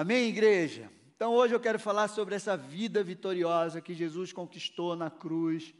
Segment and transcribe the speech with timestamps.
[0.00, 0.88] Amém, igreja?
[1.16, 5.74] Então hoje eu quero falar sobre essa vida vitoriosa que Jesus conquistou na cruz.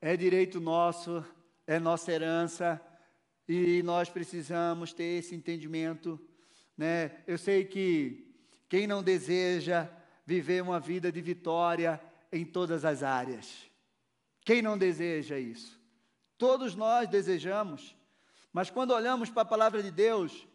[0.00, 1.22] É direito nosso,
[1.66, 2.80] é nossa herança
[3.46, 6.18] e nós precisamos ter esse entendimento,
[6.78, 7.22] né?
[7.26, 8.34] Eu sei que
[8.70, 9.86] quem não deseja
[10.24, 12.00] viver uma vida de vitória
[12.32, 13.70] em todas as áreas.
[14.46, 15.78] Quem não deseja isso?
[16.38, 17.94] Todos nós desejamos.
[18.50, 20.48] Mas quando olhamos para a palavra de Deus,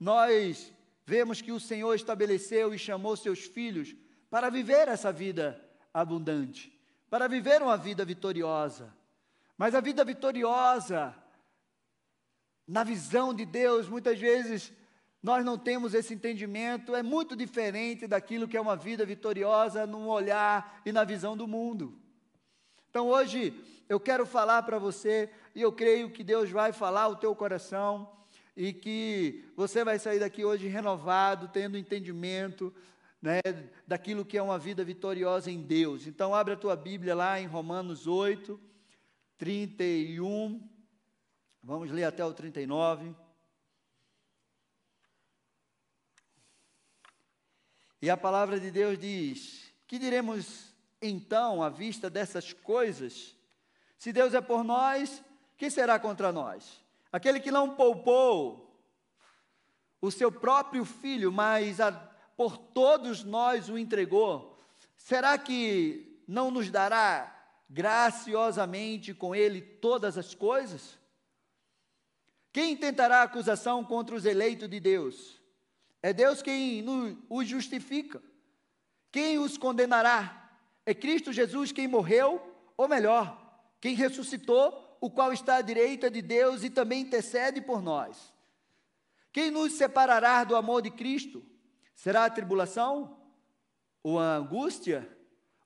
[0.00, 0.74] nós
[1.06, 3.94] vemos que o Senhor estabeleceu e chamou seus filhos
[4.28, 5.58] para viver essa vida
[5.94, 6.76] abundante,
[7.08, 8.92] para viver uma vida vitoriosa.
[9.56, 11.14] Mas a vida vitoriosa,
[12.66, 14.72] na visão de Deus, muitas vezes
[15.22, 20.08] nós não temos esse entendimento, é muito diferente daquilo que é uma vida vitoriosa no
[20.08, 21.98] olhar e na visão do mundo.
[22.90, 23.54] Então hoje
[23.88, 28.10] eu quero falar para você, e eu creio que Deus vai falar o teu coração,
[28.56, 32.74] e que você vai sair daqui hoje renovado, tendo entendimento
[33.20, 33.40] né,
[33.86, 36.06] daquilo que é uma vida vitoriosa em Deus.
[36.06, 38.58] Então, abre a tua Bíblia lá em Romanos 8,
[39.36, 40.66] 31.
[41.62, 43.14] Vamos ler até o 39.
[48.00, 53.36] E a palavra de Deus diz: Que diremos então à vista dessas coisas?
[53.98, 55.22] Se Deus é por nós,
[55.56, 56.85] quem será contra nós?
[57.16, 58.78] Aquele que não poupou
[60.02, 61.90] o seu próprio filho, mas a,
[62.36, 64.54] por todos nós o entregou,
[64.98, 67.34] será que não nos dará
[67.70, 70.98] graciosamente com ele todas as coisas?
[72.52, 75.40] Quem tentará acusação contra os eleitos de Deus?
[76.02, 76.84] É Deus quem
[77.30, 78.22] os justifica.
[79.10, 80.50] Quem os condenará?
[80.84, 83.42] É Cristo Jesus quem morreu, ou melhor,
[83.80, 88.32] quem ressuscitou o qual está à direita de Deus e também intercede por nós.
[89.32, 91.44] Quem nos separará do amor de Cristo?
[91.94, 93.18] Será a tribulação?
[94.02, 95.08] Ou a angústia?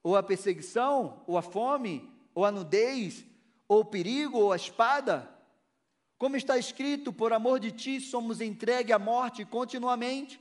[0.03, 1.23] Ou a perseguição?
[1.27, 2.11] Ou a fome?
[2.35, 3.25] Ou a nudez?
[3.69, 4.39] Ou o perigo?
[4.39, 5.31] Ou a espada?
[6.19, 10.39] Como está escrito, por amor de ti somos entregue à morte continuamente.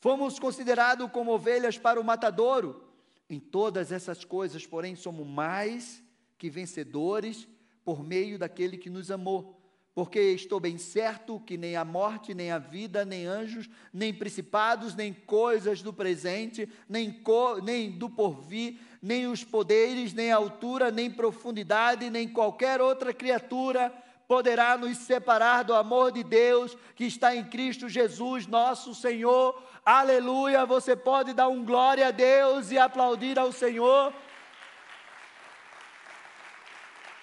[0.00, 2.84] Fomos considerados como ovelhas para o matadouro.
[3.30, 6.03] Em todas essas coisas, porém, somos mais
[6.44, 7.48] que vencedores
[7.82, 9.58] por meio daquele que nos amou.
[9.94, 14.94] Porque estou bem certo que nem a morte, nem a vida, nem anjos, nem principados,
[14.94, 21.10] nem coisas do presente, nem, co, nem do porvir, nem os poderes, nem altura, nem
[21.10, 23.90] profundidade, nem qualquer outra criatura
[24.28, 29.62] poderá nos separar do amor de Deus que está em Cristo Jesus, nosso Senhor.
[29.82, 30.66] Aleluia!
[30.66, 34.12] Você pode dar um glória a Deus e aplaudir ao Senhor.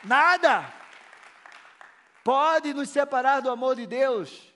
[0.03, 0.73] Nada
[2.23, 4.51] pode nos separar do amor de Deus.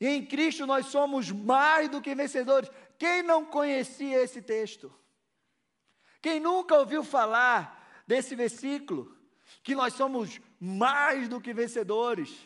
[0.00, 2.70] E em Cristo nós somos mais do que vencedores.
[2.98, 4.92] Quem não conhecia esse texto?
[6.20, 9.16] Quem nunca ouviu falar desse versículo?
[9.62, 12.36] Que nós somos mais do que vencedores.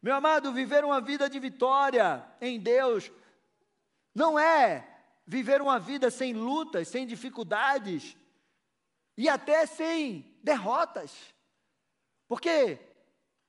[0.00, 3.10] Meu amado, viver uma vida de vitória em Deus
[4.14, 4.88] não é
[5.26, 8.16] viver uma vida sem lutas, sem dificuldades
[9.16, 11.34] e até sem derrotas.
[12.28, 12.78] Porque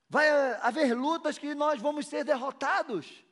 [0.10, 0.28] vai
[0.62, 3.24] haver lutas que nós vamos ser derrotados.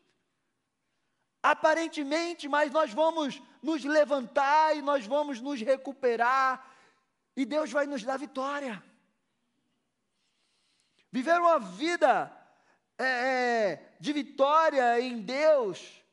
[1.41, 6.73] Aparentemente, mas nós vamos nos levantar e nós vamos nos recuperar
[7.35, 8.84] e Deus vai nos dar vitória.
[11.11, 12.35] Viver uma vida
[12.97, 16.03] é, é de vitória em Deus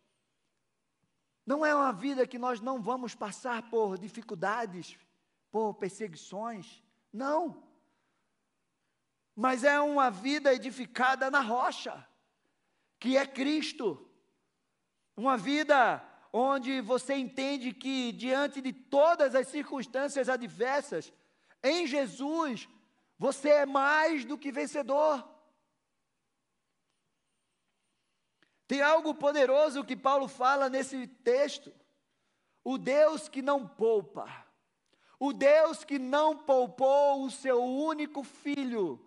[1.44, 4.96] não é uma vida que nós não vamos passar por dificuldades,
[5.50, 6.82] por perseguições.
[7.12, 7.62] Não
[9.34, 12.06] mas é uma vida edificada na rocha,
[12.98, 14.08] que é Cristo.
[15.16, 21.12] Uma vida onde você entende que, diante de todas as circunstâncias adversas,
[21.62, 22.68] em Jesus,
[23.18, 25.28] você é mais do que vencedor.
[28.66, 31.72] Tem algo poderoso que Paulo fala nesse texto.
[32.64, 34.46] O Deus que não poupa,
[35.18, 39.04] o Deus que não poupou o seu único filho,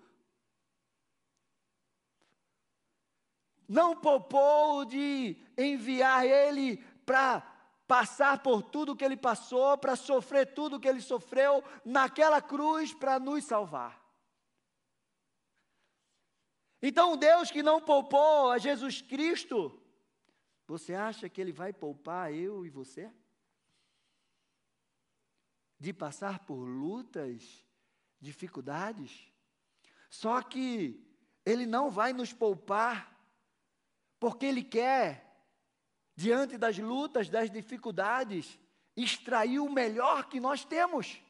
[3.68, 7.42] não poupou de enviar ele para
[7.88, 13.20] passar por tudo que ele passou, para sofrer tudo que ele sofreu naquela cruz para
[13.20, 14.04] nos salvar.
[16.82, 19.82] Então, Deus que não poupou a Jesus Cristo,
[20.68, 23.12] você acha que ele vai poupar eu e você?
[25.80, 27.64] De passar por lutas,
[28.20, 29.32] dificuldades?
[30.10, 31.04] Só que
[31.46, 33.15] ele não vai nos poupar
[34.26, 35.24] porque Ele quer
[36.16, 38.60] diante das lutas, das dificuldades,
[38.98, 41.22] extrair o melhor que nós temos.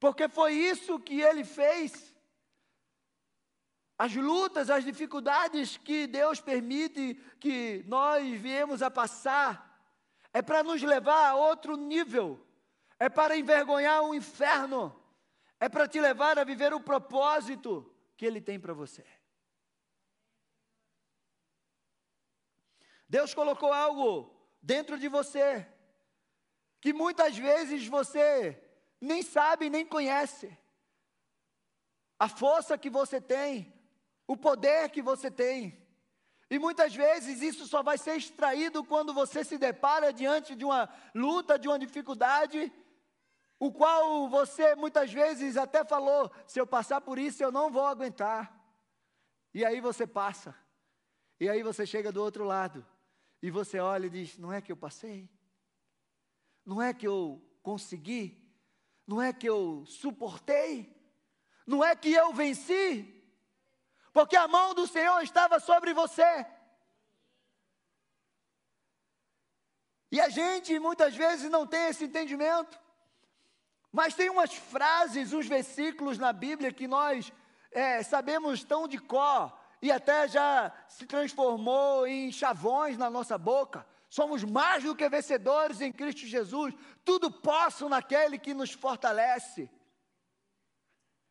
[0.00, 2.12] Porque foi isso que ele fez.
[3.96, 9.80] As lutas, as dificuldades que Deus permite que nós viemos a passar,
[10.32, 12.44] é para nos levar a outro nível,
[12.98, 15.00] é para envergonhar o inferno,
[15.60, 19.06] é para te levar a viver o propósito que Ele tem para você.
[23.08, 25.66] Deus colocou algo dentro de você
[26.80, 28.62] que muitas vezes você
[29.00, 30.56] nem sabe, nem conhece.
[32.18, 33.72] A força que você tem,
[34.26, 35.86] o poder que você tem.
[36.50, 40.88] E muitas vezes isso só vai ser extraído quando você se depara diante de uma
[41.14, 42.72] luta, de uma dificuldade,
[43.58, 47.86] o qual você muitas vezes até falou: se eu passar por isso, eu não vou
[47.86, 48.54] aguentar.
[49.52, 50.54] E aí você passa.
[51.40, 52.86] E aí você chega do outro lado.
[53.42, 55.28] E você olha e diz: não é que eu passei?
[56.64, 58.36] Não é que eu consegui?
[59.06, 60.94] Não é que eu suportei?
[61.66, 63.14] Não é que eu venci?
[64.12, 66.46] Porque a mão do Senhor estava sobre você.
[70.10, 72.78] E a gente muitas vezes não tem esse entendimento.
[73.92, 77.32] Mas tem umas frases, uns versículos na Bíblia que nós
[77.70, 83.86] é, sabemos tão de cor e até já se transformou em chavões na nossa boca.
[84.08, 86.74] Somos mais do que vencedores em Cristo Jesus.
[87.04, 89.70] Tudo posso naquele que nos fortalece.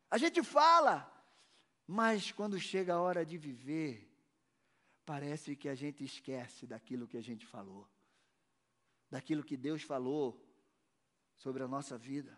[0.09, 1.11] A gente fala,
[1.85, 4.07] mas quando chega a hora de viver,
[5.05, 7.87] parece que a gente esquece daquilo que a gente falou,
[9.09, 10.45] daquilo que Deus falou
[11.35, 12.37] sobre a nossa vida.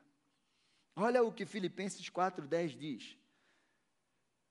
[0.95, 3.17] Olha o que Filipenses 4,10 diz.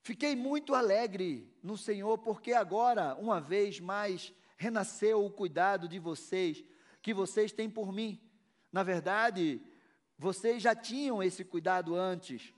[0.08, 6.64] Fiquei muito alegre no Senhor, porque agora, uma vez mais, renasceu o cuidado de vocês,
[7.02, 8.19] que vocês têm por mim.
[8.72, 9.60] Na verdade,
[10.16, 12.55] vocês já tinham esse cuidado antes,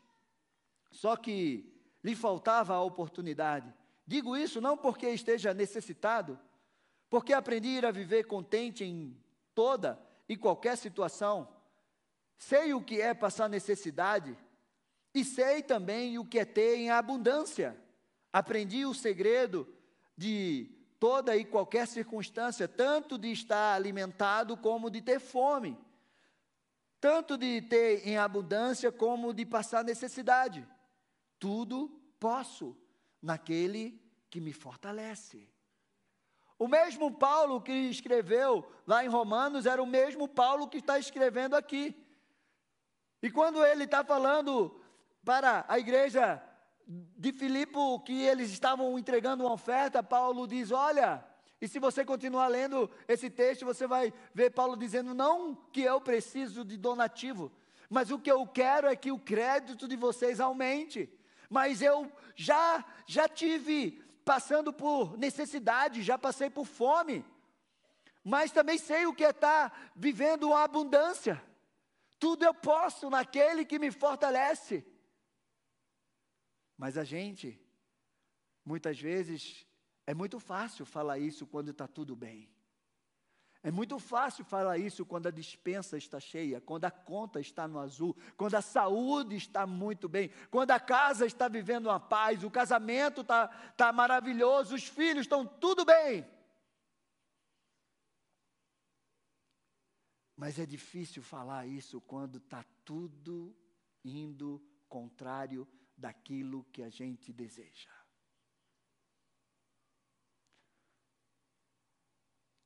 [0.93, 1.69] só que
[2.05, 3.75] lhe faltava a oportunidade.
[4.07, 6.39] Digo isso não porque esteja necessitado,
[7.09, 9.21] porque aprendi a viver contente em
[9.57, 11.49] toda e qualquer situação.
[12.37, 14.39] Sei o que é passar necessidade
[15.15, 17.77] e sei também o que é ter em abundância.
[18.33, 19.67] Aprendi o segredo
[20.17, 20.71] de
[21.01, 25.77] toda e qualquer circunstância, tanto de estar alimentado como de ter fome,
[27.01, 30.67] tanto de ter em abundância como de passar necessidade.
[31.39, 31.89] Tudo
[32.21, 32.77] posso
[33.21, 35.49] naquele que me fortalece.
[36.59, 41.57] O mesmo Paulo que escreveu lá em Romanos era o mesmo Paulo que está escrevendo
[41.57, 41.97] aqui.
[43.23, 44.80] E quando ele está falando
[45.25, 46.43] para a igreja
[46.87, 51.25] de Filipe que eles estavam entregando uma oferta, Paulo diz: Olha,
[51.61, 56.01] e se você continuar lendo esse texto, você vai ver Paulo dizendo: Não que eu
[56.01, 57.53] preciso de donativo,
[57.89, 61.13] mas o que eu quero é que o crédito de vocês aumente.
[61.49, 67.25] Mas eu já, já tive passando por necessidade, já passei por fome,
[68.23, 71.43] mas também sei o que é estar vivendo uma abundância.
[72.19, 74.87] Tudo eu posso naquele que me fortalece.
[76.81, 77.61] Mas a gente,
[78.65, 79.67] muitas vezes,
[80.07, 82.49] é muito fácil falar isso quando está tudo bem.
[83.63, 87.79] É muito fácil falar isso quando a dispensa está cheia, quando a conta está no
[87.79, 92.51] azul, quando a saúde está muito bem, quando a casa está vivendo uma paz, o
[92.51, 96.27] casamento está, está maravilhoso, os filhos estão tudo bem.
[100.35, 103.55] Mas é difícil falar isso quando está tudo
[104.03, 105.69] indo contrário
[106.01, 107.91] daquilo que a gente deseja.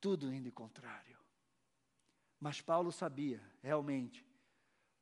[0.01, 1.19] Tudo indo contrário.
[2.39, 4.25] Mas Paulo sabia, realmente,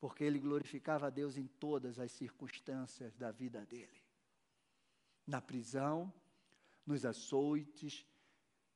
[0.01, 4.03] porque ele glorificava a Deus em todas as circunstâncias da vida dele.
[5.27, 6.13] Na prisão,
[6.87, 8.07] nos açoites,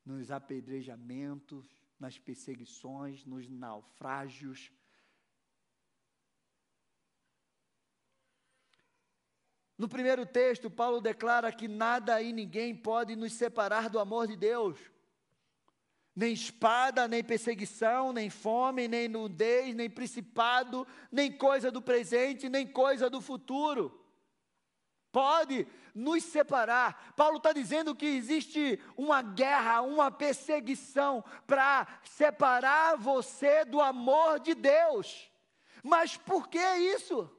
[0.04, 1.64] nos apedrejamentos,
[1.98, 4.72] nas perseguições, nos naufrágios,
[9.78, 14.34] No primeiro texto, Paulo declara que nada e ninguém pode nos separar do amor de
[14.34, 14.78] Deus.
[16.14, 22.66] Nem espada, nem perseguição, nem fome, nem nudez, nem principado, nem coisa do presente, nem
[22.66, 24.02] coisa do futuro.
[25.12, 27.12] Pode nos separar.
[27.14, 34.54] Paulo está dizendo que existe uma guerra, uma perseguição para separar você do amor de
[34.54, 35.30] Deus.
[35.82, 37.30] Mas por que isso?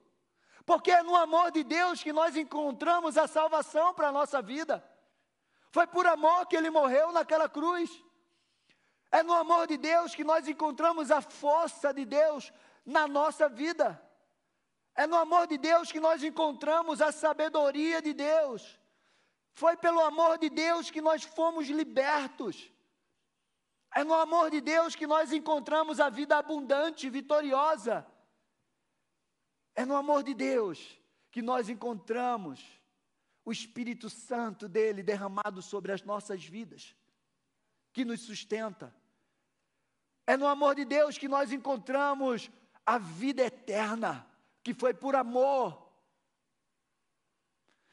[0.67, 4.83] Porque é no amor de Deus que nós encontramos a salvação para a nossa vida.
[5.71, 7.89] Foi por amor que ele morreu naquela cruz.
[9.09, 12.51] É no amor de Deus que nós encontramos a força de Deus
[12.85, 13.87] na nossa vida.
[14.93, 18.77] É no amor de Deus que nós encontramos a sabedoria de Deus.
[19.53, 22.69] Foi pelo amor de Deus que nós fomos libertos.
[23.95, 28.05] É no amor de Deus que nós encontramos a vida abundante, vitoriosa.
[29.77, 32.65] É no amor de Deus que nós encontramos
[33.45, 36.95] o Espírito Santo dele derramado sobre as nossas vidas,
[37.93, 38.91] que nos sustenta.
[40.25, 42.49] É no amor de Deus que nós encontramos
[42.83, 44.27] a vida eterna,
[44.63, 45.87] que foi por amor.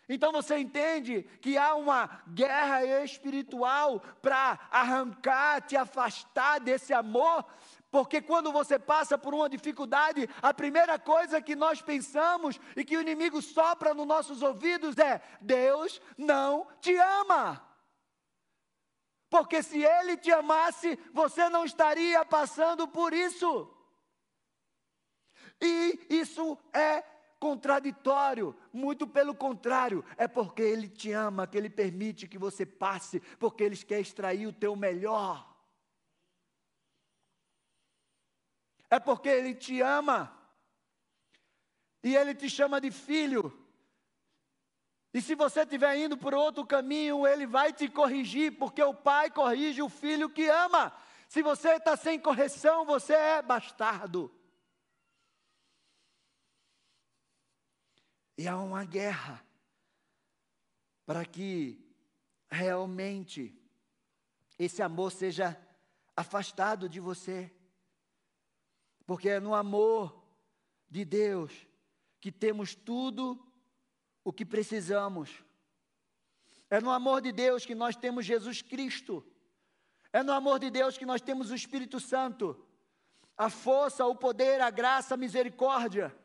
[0.08, 7.44] Então você entende que há uma guerra espiritual para arrancar, te afastar desse amor,
[7.94, 12.96] porque quando você passa por uma dificuldade, a primeira coisa que nós pensamos e que
[12.96, 17.64] o inimigo sopra nos nossos ouvidos é: Deus não te ama.
[19.30, 23.72] Porque se ele te amasse, você não estaria passando por isso.
[25.60, 27.00] E isso é
[27.38, 33.20] contraditório, muito pelo contrário, é porque ele te ama que ele permite que você passe,
[33.38, 35.53] porque ele quer extrair o teu melhor.
[38.94, 40.32] É porque ele te ama.
[42.00, 43.52] E ele te chama de filho.
[45.12, 49.32] E se você estiver indo por outro caminho, ele vai te corrigir, porque o pai
[49.32, 50.96] corrige o filho que ama.
[51.28, 54.32] Se você está sem correção, você é bastardo.
[58.38, 59.44] E há uma guerra
[61.04, 61.84] para que
[62.48, 63.60] realmente
[64.56, 65.60] esse amor seja
[66.16, 67.52] afastado de você.
[69.06, 70.24] Porque é no amor
[70.88, 71.66] de Deus
[72.20, 73.38] que temos tudo
[74.22, 75.44] o que precisamos.
[76.70, 79.24] É no amor de Deus que nós temos Jesus Cristo.
[80.12, 82.66] É no amor de Deus que nós temos o Espírito Santo.
[83.36, 86.16] A força, o poder, a graça, a misericórdia.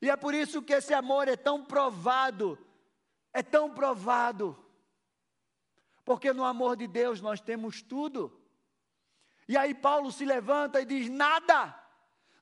[0.00, 2.58] E é por isso que esse amor é tão provado,
[3.32, 4.56] é tão provado.
[6.04, 8.32] Porque no amor de Deus nós temos tudo.
[9.48, 11.74] E aí Paulo se levanta e diz: nada,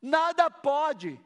[0.04, 1.18] nada pode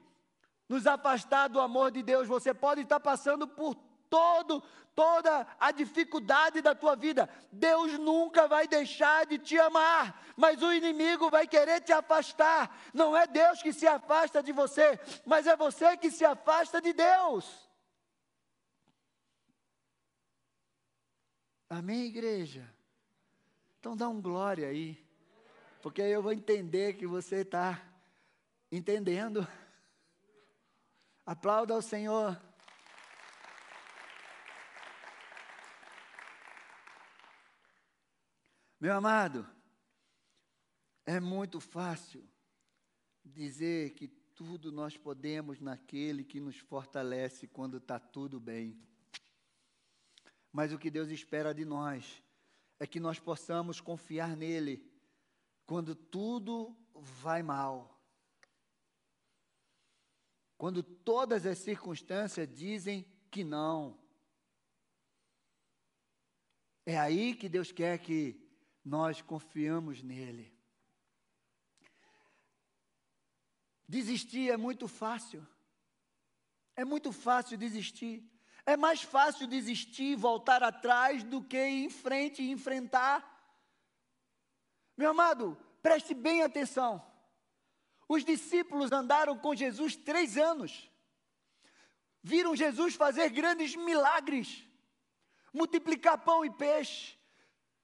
[0.69, 2.29] nos afastar do amor de Deus.
[2.29, 3.75] Você pode estar passando por
[4.09, 4.63] todo,
[4.95, 7.29] toda a dificuldade da tua vida.
[7.51, 12.79] Deus nunca vai deixar de te amar, mas o inimigo vai querer te afastar.
[12.95, 16.93] Não é Deus que se afasta de você, mas é você que se afasta de
[16.93, 17.69] Deus.
[21.69, 22.73] Amém, igreja?
[23.81, 25.05] Então dá um glória aí,
[25.83, 27.88] porque eu vou entender que você está
[28.71, 29.47] entendendo.
[31.25, 32.41] Aplauda ao Senhor.
[38.81, 39.49] Meu amado,
[41.05, 42.25] é muito fácil
[43.25, 48.81] dizer que tudo nós podemos naquele que nos fortalece quando está tudo bem.
[50.53, 52.23] Mas o que Deus espera de nós
[52.79, 54.89] é que nós possamos confiar nele
[55.67, 57.98] quando tudo vai mal.
[60.59, 63.97] Quando todas as circunstâncias dizem que não.
[66.85, 68.45] É aí que Deus quer que
[68.85, 70.53] nós confiamos nele.
[73.89, 75.47] Desistir é muito fácil.
[76.75, 78.29] É muito fácil desistir.
[78.67, 83.25] É mais fácil desistir, voltar atrás, do que ir em frente e enfrentar.
[84.97, 87.08] Meu amado, preste bem atenção.
[88.09, 90.91] Os discípulos andaram com Jesus três anos.
[92.23, 94.67] Viram Jesus fazer grandes milagres,
[95.53, 97.19] multiplicar pão e peixe,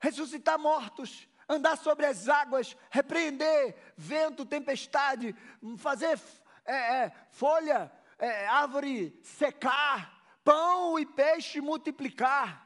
[0.00, 5.34] ressuscitar mortos, andar sobre as águas, repreender vento, tempestade,
[5.76, 6.18] fazer
[6.64, 12.64] é, é, folha, é, árvore secar, pão e peixe multiplicar.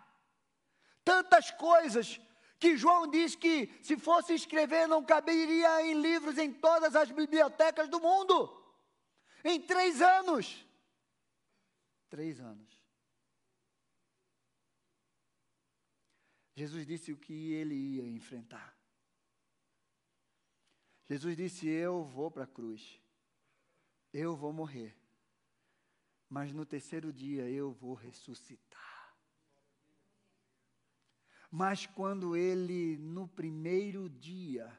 [1.04, 2.20] Tantas coisas
[2.58, 7.88] que João diz que se fosse escrever não caberia em livros em todas as bibliotecas
[7.88, 8.54] do mundo.
[9.44, 10.66] Em três anos.
[12.08, 12.78] Três anos.
[16.56, 18.76] Jesus disse o que ele ia enfrentar.
[21.08, 23.00] Jesus disse: Eu vou para a cruz,
[24.12, 24.96] eu vou morrer,
[26.28, 28.97] mas no terceiro dia eu vou ressuscitar.
[31.50, 34.70] Mas quando ele, no primeiro dia,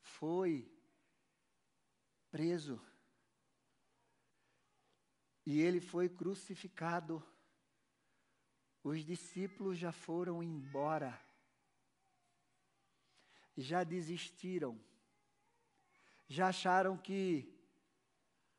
[0.00, 0.70] foi
[2.30, 2.80] preso,
[5.44, 7.22] e ele foi crucificado,
[8.84, 11.20] os discípulos já foram embora,
[13.56, 14.80] já desistiram,
[16.28, 17.52] já acharam que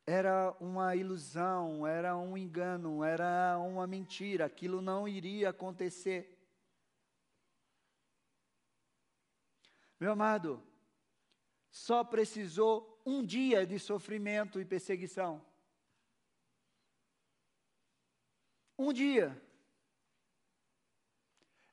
[0.06, 6.41] era uma ilusão, era um engano, era uma mentira, aquilo não iria acontecer.
[10.02, 10.68] Meu amado,
[11.70, 15.46] só precisou um dia de sofrimento e perseguição.
[18.76, 19.40] Um dia.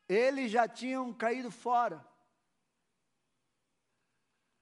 [0.06, 2.06] Eles já tinham caído fora.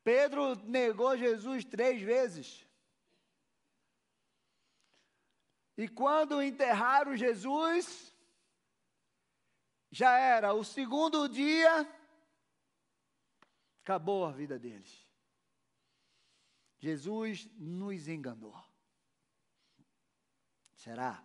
[0.04, 2.64] Pedro negou Jesus três vezes.
[5.76, 8.14] E quando enterraram Jesus,
[9.90, 11.95] já era o segundo dia,
[13.86, 15.06] acabou a vida deles.
[16.76, 18.60] Jesus nos enganou.
[20.74, 21.24] Será?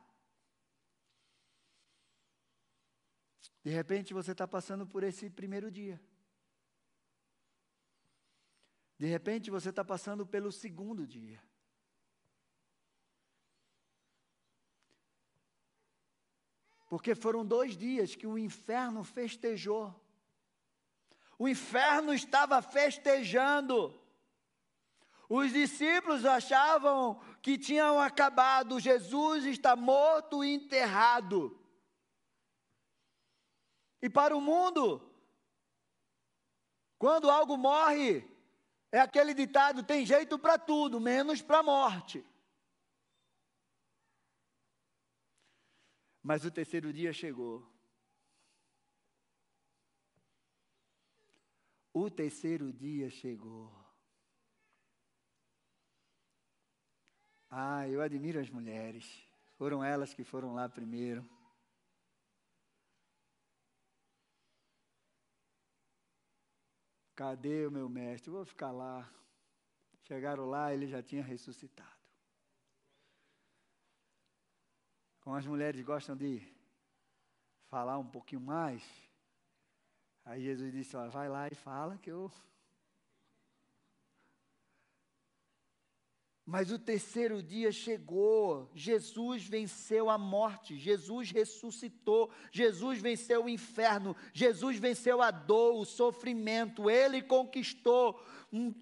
[3.64, 6.00] De repente você está passando por esse primeiro dia.
[8.96, 11.44] De repente você está passando pelo segundo dia.
[16.88, 20.00] Porque foram dois dias que o inferno festejou.
[21.42, 24.00] O inferno estava festejando.
[25.28, 31.60] Os discípulos achavam que tinham acabado, Jesus está morto e enterrado.
[34.04, 35.02] E para o mundo,
[37.00, 38.24] quando algo morre,
[38.92, 42.24] é aquele ditado: tem jeito para tudo, menos para a morte.
[46.22, 47.71] Mas o terceiro dia chegou.
[51.94, 53.70] O terceiro dia chegou.
[57.50, 59.06] Ah, eu admiro as mulheres.
[59.58, 61.30] Foram elas que foram lá primeiro.
[67.14, 68.32] Cadê o meu mestre?
[68.32, 69.08] vou ficar lá.
[70.04, 72.02] Chegaram lá, ele já tinha ressuscitado.
[75.20, 76.42] Como as mulheres gostam de
[77.68, 78.84] falar um pouquinho mais,
[80.26, 82.32] aí Jesus disse: ó, vai lá e fala que eu
[86.52, 94.14] Mas o terceiro dia chegou, Jesus venceu a morte, Jesus ressuscitou, Jesus venceu o inferno,
[94.34, 98.22] Jesus venceu a dor, o sofrimento, ele conquistou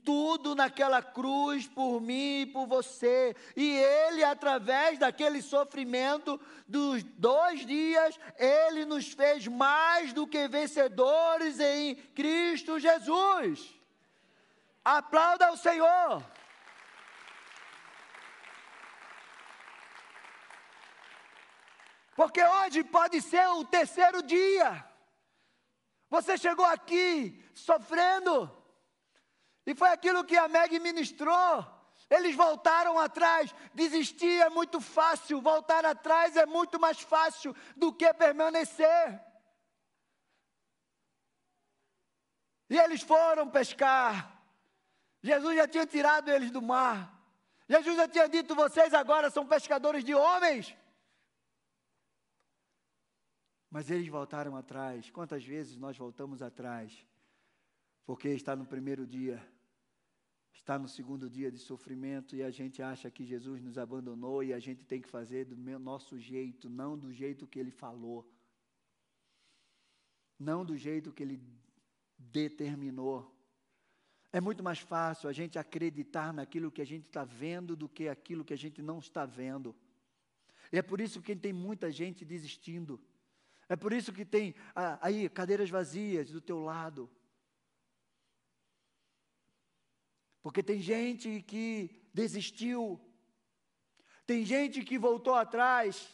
[0.04, 7.68] tudo naquela cruz por mim e por você, e ele, através daquele sofrimento dos dois
[7.68, 13.76] dias, ele nos fez mais do que vencedores em Cristo Jesus.
[14.84, 16.39] Aplauda o Senhor.
[22.20, 24.86] Porque hoje pode ser o terceiro dia.
[26.10, 28.34] Você chegou aqui sofrendo.
[29.66, 31.66] E foi aquilo que a Meg ministrou.
[32.10, 33.56] Eles voltaram atrás.
[33.74, 35.40] Desistir é muito fácil.
[35.40, 39.24] Voltar atrás é muito mais fácil do que permanecer.
[42.70, 44.44] E eles foram pescar.
[45.24, 47.18] Jesus já tinha tirado eles do mar.
[47.70, 50.76] Jesus já tinha dito: vocês agora são pescadores de homens.
[53.70, 55.10] Mas eles voltaram atrás.
[55.12, 57.06] Quantas vezes nós voltamos atrás?
[58.06, 59.46] Porque está no primeiro dia,
[60.52, 64.54] está no segundo dia de sofrimento e a gente acha que Jesus nos abandonou e
[64.54, 68.28] a gente tem que fazer do nosso jeito, não do jeito que ele falou,
[70.40, 71.40] não do jeito que ele
[72.18, 73.36] determinou.
[74.32, 78.08] É muito mais fácil a gente acreditar naquilo que a gente está vendo do que
[78.08, 79.76] aquilo que a gente não está vendo.
[80.72, 83.00] E é por isso que tem muita gente desistindo.
[83.70, 87.08] É por isso que tem ah, aí cadeiras vazias do teu lado.
[90.42, 93.00] Porque tem gente que desistiu.
[94.26, 96.10] Tem gente que voltou atrás.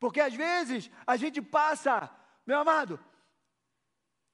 [0.00, 2.10] Porque às vezes a gente passa,
[2.46, 2.98] meu amado,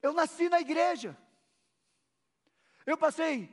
[0.01, 1.19] eu nasci na igreja.
[2.87, 3.51] Eu passei,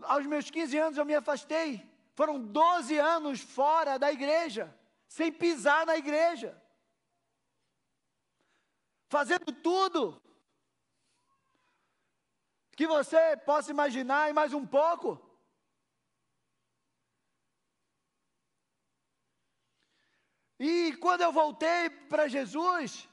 [0.00, 1.86] aos meus 15 anos eu me afastei.
[2.14, 4.74] Foram 12 anos fora da igreja
[5.08, 6.60] sem pisar na igreja,
[9.08, 10.20] fazendo tudo
[12.76, 15.20] que você possa imaginar e mais um pouco.
[20.58, 23.08] E quando eu voltei para Jesus,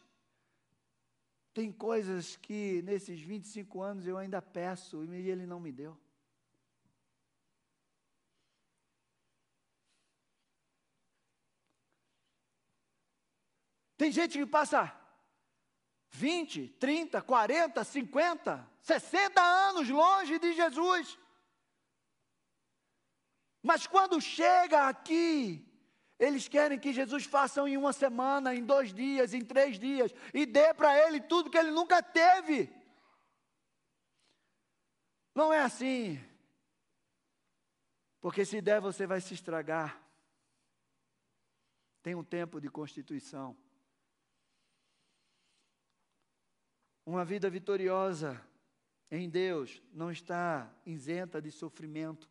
[1.54, 6.00] tem coisas que nesses 25 anos eu ainda peço e ele não me deu.
[14.02, 14.92] Tem gente que passa
[16.10, 21.20] 20, 30, 40, 50, 60 anos longe de Jesus.
[23.62, 25.64] Mas quando chega aqui,
[26.18, 30.48] eles querem que Jesus faça em uma semana, em dois dias, em três dias, e
[30.48, 32.74] dê para ele tudo que ele nunca teve.
[35.36, 36.20] Não é assim.
[38.20, 40.02] Porque se der, você vai se estragar.
[42.02, 43.56] Tem um tempo de constituição.
[47.06, 48.42] Uma vida vitoriosa
[49.10, 52.30] em Deus não está isenta de sofrimento,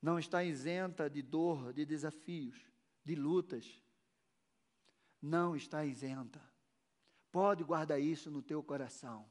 [0.00, 2.56] não está isenta de dor, de desafios,
[3.04, 3.82] de lutas.
[5.20, 6.40] Não está isenta.
[7.32, 9.28] Pode guardar isso no teu coração.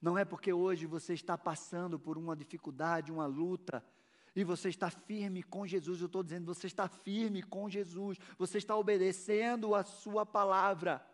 [0.00, 3.84] Não é porque hoje você está passando por uma dificuldade, uma luta,
[4.34, 6.00] e você está firme com Jesus.
[6.00, 11.04] Eu estou dizendo, você está firme com Jesus, você está obedecendo a Sua palavra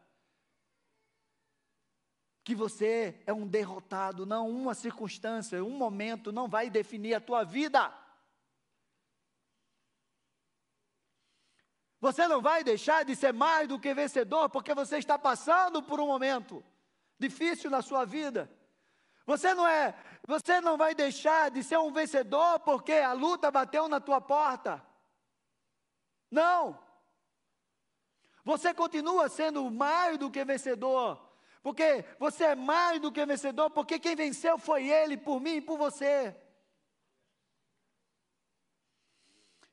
[2.49, 7.45] que você é um derrotado, não uma circunstância, um momento não vai definir a tua
[7.45, 7.93] vida.
[12.01, 16.01] Você não vai deixar de ser mais do que vencedor porque você está passando por
[16.01, 16.65] um momento
[17.19, 18.51] difícil na sua vida.
[19.27, 19.95] Você não é,
[20.27, 24.83] você não vai deixar de ser um vencedor porque a luta bateu na tua porta.
[26.31, 26.83] Não.
[28.43, 31.28] Você continua sendo mais do que vencedor
[31.63, 35.61] porque você é mais do que vencedor, porque quem venceu foi Ele, por mim e
[35.61, 36.37] por você.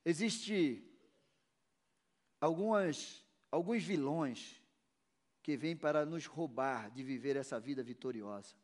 [0.03, 0.83] Existe
[2.39, 4.61] algumas, alguns vilões
[5.41, 8.55] que vêm para nos roubar de viver essa vida vitoriosa.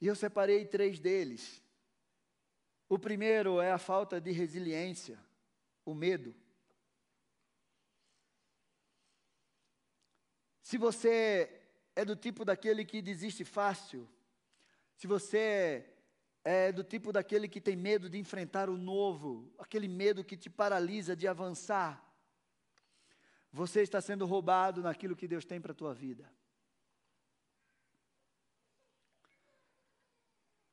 [0.00, 1.62] E eu separei três deles.
[2.88, 5.18] O primeiro é a falta de resiliência,
[5.84, 6.34] o medo.
[10.70, 11.50] Se você
[11.96, 14.08] é do tipo daquele que desiste fácil,
[14.94, 15.84] se você
[16.44, 20.48] é do tipo daquele que tem medo de enfrentar o novo, aquele medo que te
[20.48, 22.00] paralisa de avançar,
[23.50, 26.32] você está sendo roubado naquilo que Deus tem para a tua vida.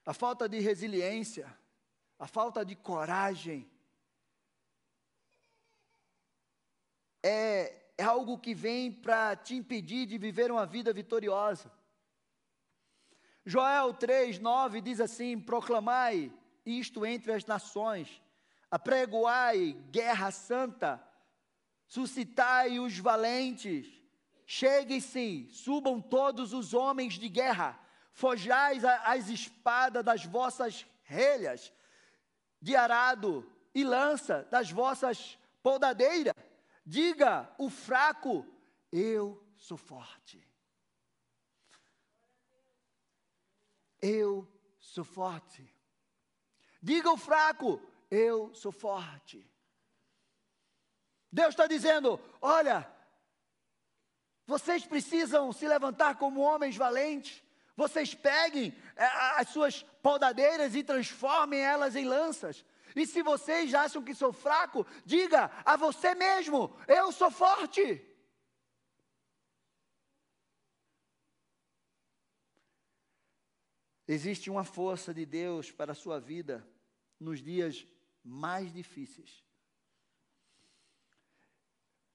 [0.06, 1.52] A falta de resiliência,
[2.20, 3.68] a falta de coragem,
[7.24, 11.72] é é algo que vem para te impedir de viver uma vida vitoriosa.
[13.44, 16.32] Joel 3, 9 diz assim: Proclamai
[16.66, 18.22] isto entre as nações,
[18.70, 21.02] apregoai guerra santa,
[21.88, 23.88] suscitai os valentes,
[24.46, 27.80] cheguem-se, subam todos os homens de guerra,
[28.12, 31.74] forjais as espadas das vossas relhas,
[32.62, 36.34] de arado e lança das vossas poldadeiras
[36.90, 38.48] Diga o fraco,
[38.90, 40.42] eu sou forte.
[44.02, 45.70] Eu sou forte.
[46.82, 49.46] Diga o fraco, eu sou forte.
[51.30, 52.90] Deus está dizendo: olha,
[54.46, 57.44] vocês precisam se levantar como homens valentes.
[57.76, 59.04] Vocês peguem é,
[59.36, 62.64] as suas podadeiras e transformem elas em lanças.
[62.96, 68.04] E se vocês acham que sou fraco, diga a você mesmo: eu sou forte.
[74.08, 76.66] Existe uma força de Deus para a sua vida
[77.20, 77.86] nos dias
[78.24, 79.44] mais difíceis.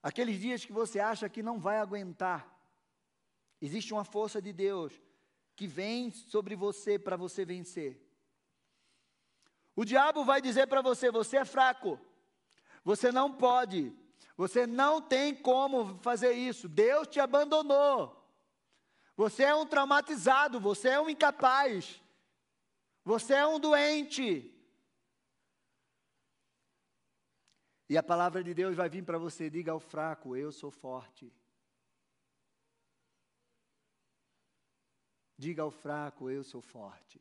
[0.02, 2.58] Aqueles dias que você acha que não vai aguentar,
[3.60, 5.00] existe uma força de Deus
[5.54, 8.00] que vem sobre você para você vencer.
[9.74, 11.98] O diabo vai dizer para você: você é fraco,
[12.84, 13.92] você não pode,
[14.36, 18.22] você não tem como fazer isso, Deus te abandonou,
[19.16, 22.02] você é um traumatizado, você é um incapaz,
[23.04, 24.48] você é um doente.
[27.88, 31.32] E a palavra de Deus vai vir para você: diga ao fraco, eu sou forte.
[35.36, 37.20] Diga ao fraco, eu sou forte.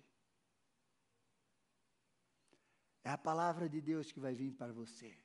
[3.04, 5.18] É a palavra de Deus que vai vir para você.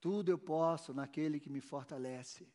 [0.00, 2.48] Tudo eu posso naquele que me fortalece.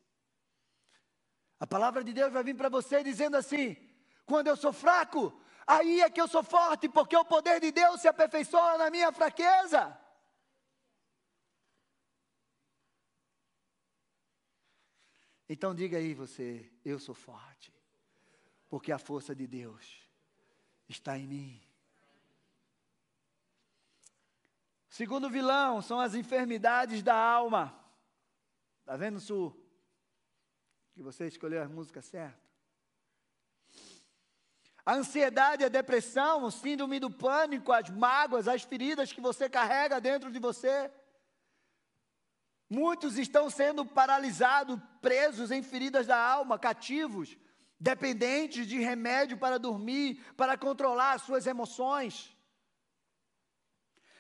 [1.60, 3.78] A palavra de Deus vai vir para você dizendo assim:
[4.26, 8.02] quando eu sou fraco, aí é que eu sou forte, porque o poder de Deus
[8.02, 9.98] se aperfeiçoa na minha fraqueza.
[15.48, 17.74] Então diga aí você, eu sou forte,
[18.70, 20.01] porque a força de Deus
[20.91, 21.62] está em mim.
[24.89, 27.73] Segundo vilão são as enfermidades da alma.
[28.82, 29.56] Está vendo, Su?
[30.93, 32.39] Que você escolheu a música certa.
[34.86, 40.01] A ansiedade, a depressão, o síndrome do pânico, as mágoas, as feridas que você carrega
[40.01, 40.91] dentro de você.
[42.69, 47.38] Muitos estão sendo paralisados, presos em feridas da alma, cativos,
[47.82, 52.38] dependentes de remédio para dormir, para controlar as suas emoções.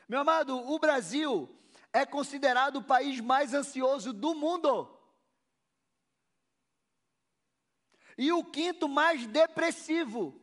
[0.09, 1.47] Meu amado, o Brasil
[1.93, 4.99] é considerado o país mais ansioso do mundo.
[8.17, 10.41] E o quinto mais depressivo,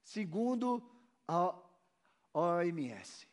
[0.00, 0.88] segundo
[1.26, 1.52] a
[2.32, 3.28] OMS.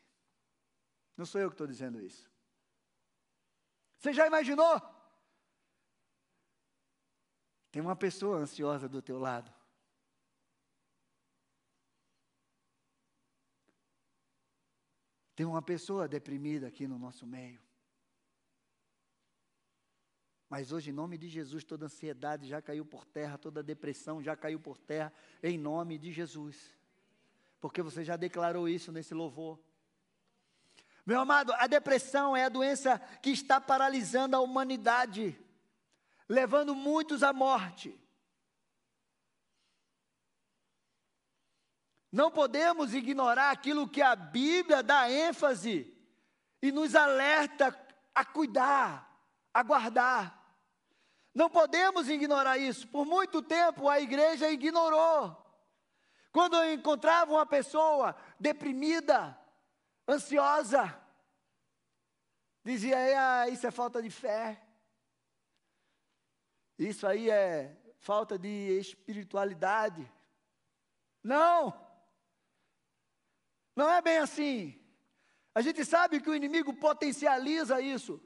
[1.16, 2.28] Não sou eu que estou dizendo isso.
[4.00, 4.93] Você já imaginou?
[7.74, 9.52] Tem uma pessoa ansiosa do teu lado.
[15.34, 17.60] Tem uma pessoa deprimida aqui no nosso meio.
[20.48, 24.36] Mas hoje, em nome de Jesus, toda ansiedade já caiu por terra, toda depressão já
[24.36, 26.72] caiu por terra, em nome de Jesus.
[27.60, 29.58] Porque você já declarou isso nesse louvor.
[31.04, 35.36] Meu amado, a depressão é a doença que está paralisando a humanidade,
[36.28, 37.98] levando muitos à morte.
[42.10, 45.92] Não podemos ignorar aquilo que a Bíblia dá ênfase
[46.62, 47.76] e nos alerta
[48.14, 49.10] a cuidar,
[49.52, 50.40] a guardar.
[51.34, 52.86] Não podemos ignorar isso.
[52.86, 55.36] Por muito tempo a igreja ignorou.
[56.30, 59.36] Quando eu encontrava uma pessoa deprimida,
[60.08, 61.00] ansiosa.
[62.64, 64.63] Dizia, ah, isso é falta de fé.
[66.78, 70.10] Isso aí é falta de espiritualidade.
[71.22, 71.72] Não!
[73.74, 74.80] Não é bem assim.
[75.54, 78.20] A gente sabe que o inimigo potencializa isso.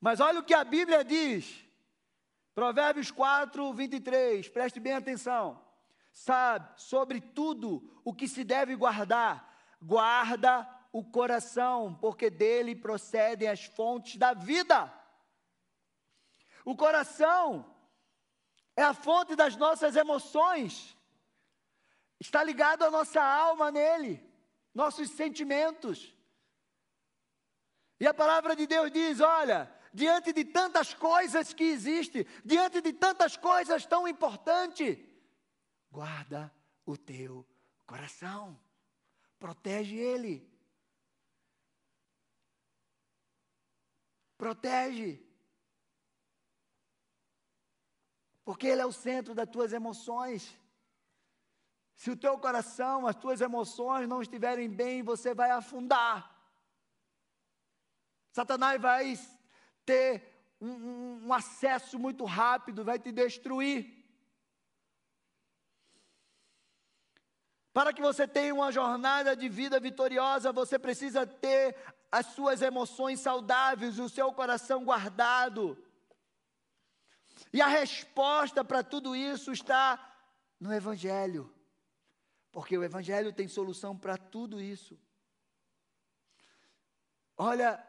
[0.00, 1.64] Mas olha o que a Bíblia diz.
[2.54, 4.48] Provérbios 4, 23.
[4.48, 5.64] Preste bem atenção.
[6.12, 13.64] Sabe, sobre tudo o que se deve guardar, guarda o coração, porque dele procedem as
[13.64, 14.92] fontes da vida.
[16.64, 17.70] O coração
[18.76, 20.96] é a fonte das nossas emoções,
[22.18, 24.24] está ligado à nossa alma nele,
[24.74, 26.14] nossos sentimentos.
[28.00, 32.92] E a palavra de Deus diz: olha, diante de tantas coisas que existem, diante de
[32.92, 34.98] tantas coisas tão importantes,
[35.90, 36.52] guarda
[36.84, 37.46] o teu
[37.86, 38.58] coração.
[39.38, 40.50] Protege ele.
[44.36, 45.23] Protege.
[48.44, 50.54] Porque ele é o centro das tuas emoções.
[51.96, 56.30] Se o teu coração, as tuas emoções não estiverem bem, você vai afundar.
[58.32, 59.18] Satanás vai
[59.86, 64.04] ter um, um, um acesso muito rápido, vai te destruir.
[67.72, 71.76] Para que você tenha uma jornada de vida vitoriosa, você precisa ter
[72.10, 75.76] as suas emoções saudáveis, o seu coração guardado.
[77.54, 80.14] E a resposta para tudo isso está
[80.60, 81.50] no Evangelho.
[82.52, 84.98] Porque o Evangelho tem solução para tudo isso.
[87.36, 87.82] Olha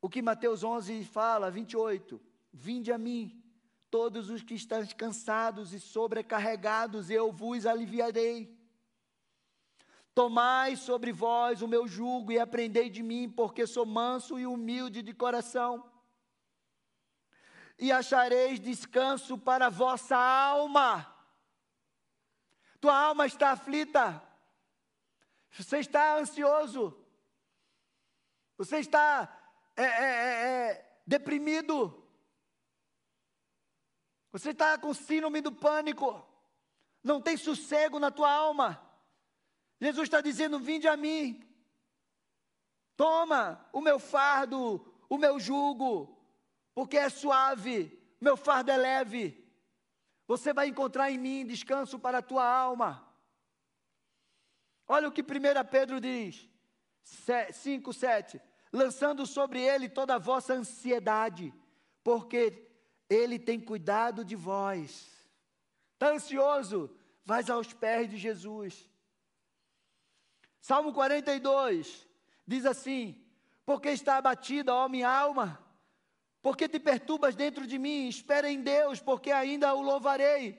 [0.00, 2.20] o que Mateus 11 fala, 28.
[2.52, 3.46] Vinde a mim,
[3.90, 8.54] Todos os que estão cansados e sobrecarregados, eu vos aliviarei.
[10.14, 15.02] Tomai sobre vós o meu jugo e aprendei de mim, porque sou manso e humilde
[15.02, 15.84] de coração.
[17.78, 21.14] E achareis descanso para a vossa alma.
[22.80, 24.22] Tua alma está aflita.
[25.50, 26.96] Você está ansioso.
[28.58, 29.30] Você está
[29.76, 32.02] é, é, é, é deprimido.
[34.32, 36.26] Você está com síndrome do pânico,
[37.02, 38.82] não tem sossego na tua alma.
[39.80, 41.42] Jesus está dizendo: Vinde a mim,
[42.96, 46.15] toma o meu fardo, o meu jugo,
[46.76, 49.42] porque é suave, meu fardo é leve.
[50.26, 53.02] Você vai encontrar em mim descanso para a tua alma.
[54.86, 55.24] Olha o que 1
[55.70, 56.46] Pedro diz,
[57.02, 58.38] 5, 7.
[58.70, 61.50] Lançando sobre ele toda a vossa ansiedade,
[62.04, 62.68] porque
[63.08, 65.10] ele tem cuidado de vós.
[65.94, 66.94] Está ansioso?
[67.24, 68.86] Vais aos pés de Jesus.
[70.60, 72.06] Salmo 42
[72.46, 73.18] diz assim:
[73.64, 75.65] Porque está abatida, ó minha alma?
[76.46, 78.06] Porque te perturbas dentro de mim?
[78.06, 80.56] Espera em Deus, porque ainda o louvarei.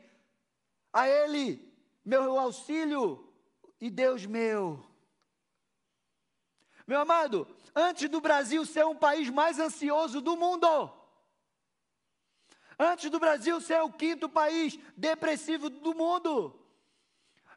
[0.91, 1.65] A Ele,
[2.03, 3.33] meu auxílio
[3.79, 4.85] e Deus meu.
[6.85, 10.91] Meu amado, antes do Brasil ser um país mais ansioso do mundo,
[12.77, 16.67] antes do Brasil ser o quinto país depressivo do mundo,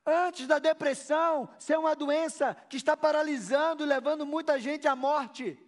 [0.07, 5.59] antes da depressão ser uma doença que está paralisando e levando muita gente à morte,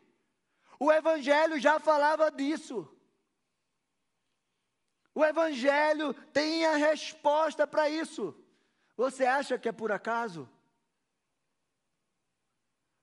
[0.83, 2.89] o Evangelho já falava disso.
[5.15, 8.35] O Evangelho tem a resposta para isso.
[8.97, 10.49] Você acha que é por acaso?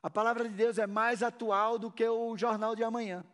[0.03, 3.25] A palavra de Deus é mais atual do que o jornal de amanhã.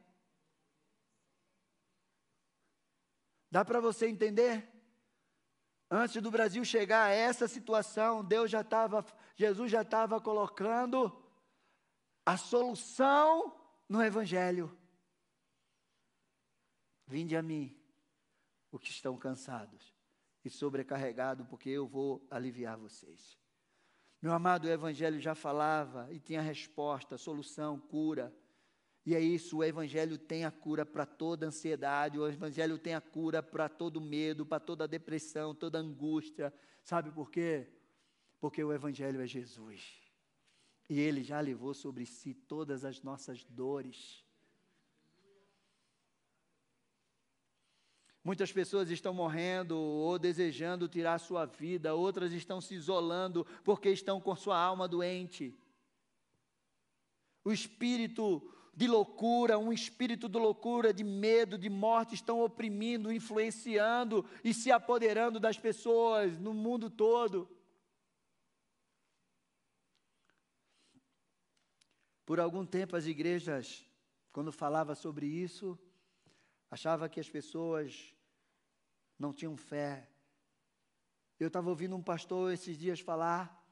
[3.49, 4.71] Dá para você entender?
[5.89, 9.03] Antes do Brasil chegar a essa situação, Deus já estava,
[9.35, 11.11] Jesus já estava colocando
[12.23, 14.75] a solução no Evangelho.
[17.07, 17.77] Vinde a mim,
[18.71, 19.93] os que estão cansados
[20.43, 23.37] e sobrecarregados, porque eu vou aliviar vocês.
[24.21, 28.35] Meu amado, o Evangelho já falava e tinha resposta, solução, cura.
[29.05, 33.01] E é isso, o Evangelho tem a cura para toda ansiedade, o Evangelho tem a
[33.01, 36.51] cura para todo medo, para toda depressão, toda angústia.
[36.81, 37.71] Sabe por quê?
[38.39, 40.04] Porque o Evangelho é Jesus.
[40.89, 44.23] E Ele já levou sobre si todas as nossas dores.
[48.23, 54.19] Muitas pessoas estão morrendo ou desejando tirar sua vida, outras estão se isolando porque estão
[54.19, 55.55] com sua alma doente.
[57.43, 58.41] O espírito
[58.75, 64.71] de loucura, um espírito de loucura, de medo, de morte estão oprimindo, influenciando e se
[64.71, 67.47] apoderando das pessoas no mundo todo.
[72.25, 73.85] Por algum tempo as igrejas,
[74.31, 75.77] quando falava sobre isso,
[76.69, 78.15] achava que as pessoas
[79.17, 80.09] não tinham fé.
[81.39, 83.63] Eu estava ouvindo um pastor esses dias falar,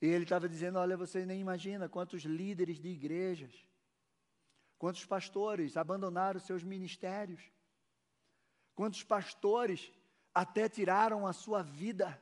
[0.00, 3.68] e ele estava dizendo: Olha, você nem imagina quantos líderes de igrejas,
[4.78, 7.52] quantos pastores abandonaram seus ministérios,
[8.74, 9.92] quantos pastores
[10.34, 12.20] até tiraram a sua vida,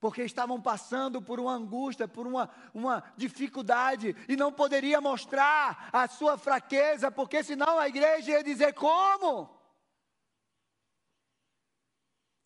[0.00, 6.06] porque estavam passando por uma angústia, por uma, uma dificuldade, e não poderia mostrar a
[6.06, 9.56] sua fraqueza, porque senão a igreja ia dizer: Como?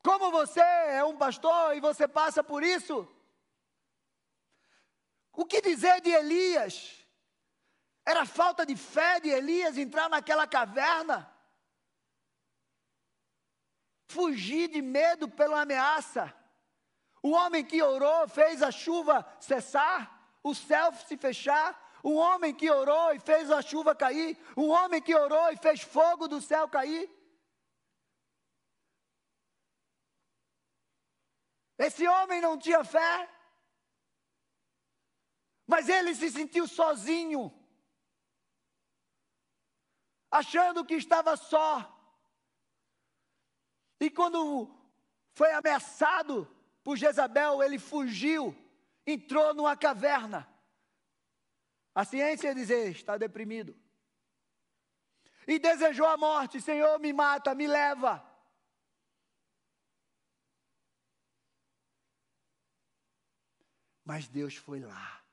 [0.02, 3.06] Como você é um pastor e você passa por isso?
[5.32, 6.98] O que dizer de Elias?
[8.04, 11.30] Era falta de fé de Elias entrar naquela caverna?
[14.08, 16.34] Fugir de medo pela ameaça?
[17.22, 21.80] O homem que orou fez a chuva cessar, o céu se fechar.
[22.02, 24.36] O homem que orou e fez a chuva cair.
[24.56, 27.08] O homem que orou e fez fogo do céu cair.
[31.78, 33.28] Esse homem não tinha fé,
[35.66, 37.52] mas ele se sentiu sozinho,
[40.30, 41.88] achando que estava só.
[43.98, 44.70] E quando
[45.34, 46.48] foi ameaçado
[46.82, 48.56] por Jezabel, ele fugiu,
[49.06, 50.48] entrou numa caverna.
[51.94, 53.78] A ciência ia dizer: está deprimido.
[55.46, 58.28] E desejou a morte: Senhor, me mata, me leva.
[64.04, 65.24] Mas Deus foi lá,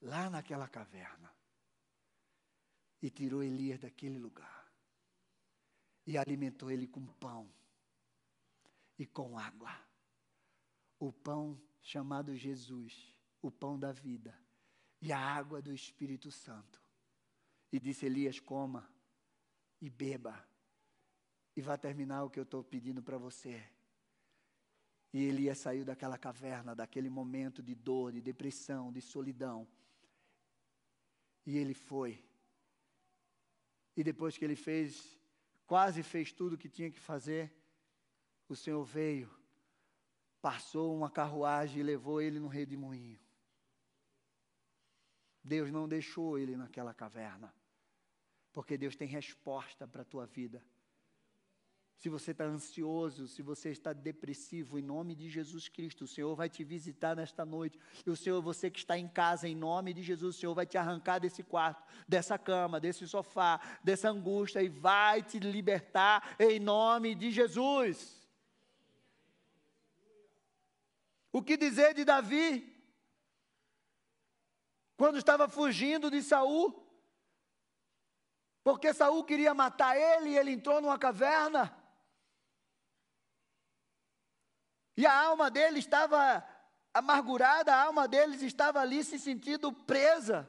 [0.00, 1.30] lá naquela caverna,
[3.02, 4.72] e tirou Elias daquele lugar,
[6.06, 7.52] e alimentou ele com pão
[8.98, 9.83] e com água.
[11.04, 14.34] O pão chamado Jesus, o pão da vida,
[15.02, 16.80] e a água do Espírito Santo.
[17.70, 18.88] E disse Elias: coma
[19.82, 20.34] e beba,
[21.54, 23.62] e vá terminar o que eu estou pedindo para você.
[25.12, 29.68] E Elias saiu daquela caverna, daquele momento de dor, de depressão, de solidão.
[31.44, 32.24] E ele foi.
[33.94, 35.20] E depois que ele fez,
[35.66, 37.52] quase fez tudo o que tinha que fazer,
[38.48, 39.30] o Senhor veio,
[40.44, 43.18] passou uma carruagem e levou ele no redemoinho.
[45.42, 47.54] Deus não deixou ele naquela caverna,
[48.52, 50.62] porque Deus tem resposta para a tua vida
[52.04, 56.36] se você está ansioso, se você está depressivo, em nome de Jesus Cristo, o Senhor
[56.36, 57.78] vai te visitar nesta noite.
[58.04, 60.66] E o Senhor, você que está em casa, em nome de Jesus, o Senhor vai
[60.66, 66.60] te arrancar desse quarto, dessa cama, desse sofá, dessa angústia e vai te libertar em
[66.60, 68.23] nome de Jesus.
[71.34, 72.72] O que dizer de Davi?
[74.96, 76.88] Quando estava fugindo de Saul,
[78.62, 81.76] porque Saul queria matar ele e ele entrou numa caverna.
[84.96, 86.46] E a alma dele estava
[86.94, 90.48] amargurada, a alma deles estava ali se sentindo presa.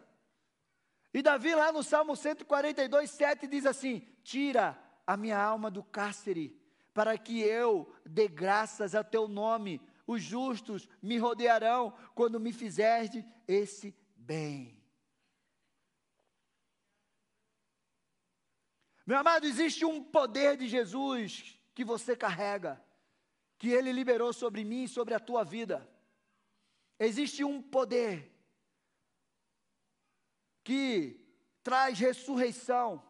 [1.12, 6.62] E Davi, lá no Salmo 142, 7, diz assim: Tira a minha alma do cárcere,
[6.94, 9.82] para que eu dê graças ao teu nome.
[10.08, 14.82] Os justos me rodearão quando me fizerdes esse bem.
[19.06, 22.84] Meu amado, existe um poder de Jesus que você carrega,
[23.58, 25.88] que ele liberou sobre mim e sobre a tua vida.
[27.00, 28.32] Existe um poder
[30.64, 31.24] que
[31.62, 33.04] traz ressurreição,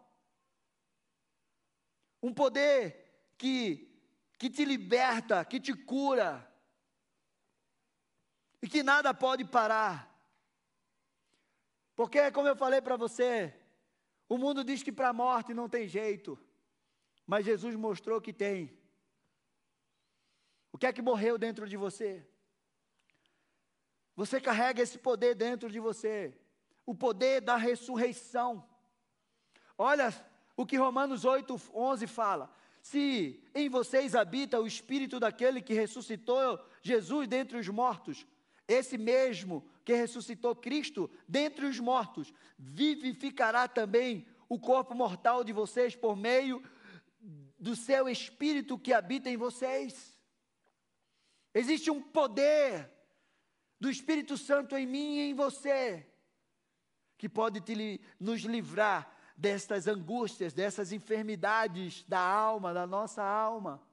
[2.22, 3.90] um poder que,
[4.38, 6.46] que te liberta, que te cura,
[8.66, 10.12] e que nada pode parar.
[11.96, 13.54] Porque, como eu falei para você,
[14.28, 16.36] o mundo diz que para a morte não tem jeito,
[17.28, 18.76] mas Jesus mostrou que tem.
[20.72, 22.28] O que é que morreu dentro de você?
[24.16, 26.36] Você carrega esse poder dentro de você,
[26.88, 28.68] o poder da ressurreição.
[29.78, 30.12] Olha
[30.58, 32.52] o que Romanos 8, 11 fala:
[32.82, 38.26] se em vocês habita o espírito daquele que ressuscitou Jesus dentre os mortos,
[38.68, 45.96] esse mesmo que ressuscitou Cristo dentre os mortos, vivificará também o corpo mortal de vocês
[45.96, 46.64] por meio
[47.60, 50.18] do seu espírito que habita em vocês.
[51.54, 52.92] Existe um poder
[53.80, 56.06] do Espírito Santo em mim e em você,
[57.18, 63.85] que pode te, nos livrar destas angústias, dessas enfermidades da alma, da nossa alma.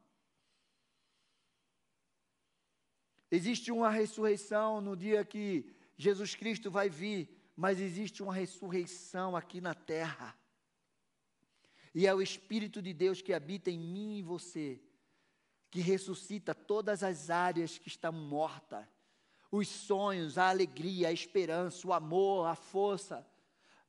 [3.34, 5.64] Existe uma ressurreição no dia que
[5.96, 10.36] Jesus Cristo vai vir, mas existe uma ressurreição aqui na terra.
[11.94, 14.78] E é o Espírito de Deus que habita em mim e você,
[15.70, 18.86] que ressuscita todas as áreas que estão mortas.
[19.50, 23.26] Os sonhos, a alegria, a esperança, o amor, a força.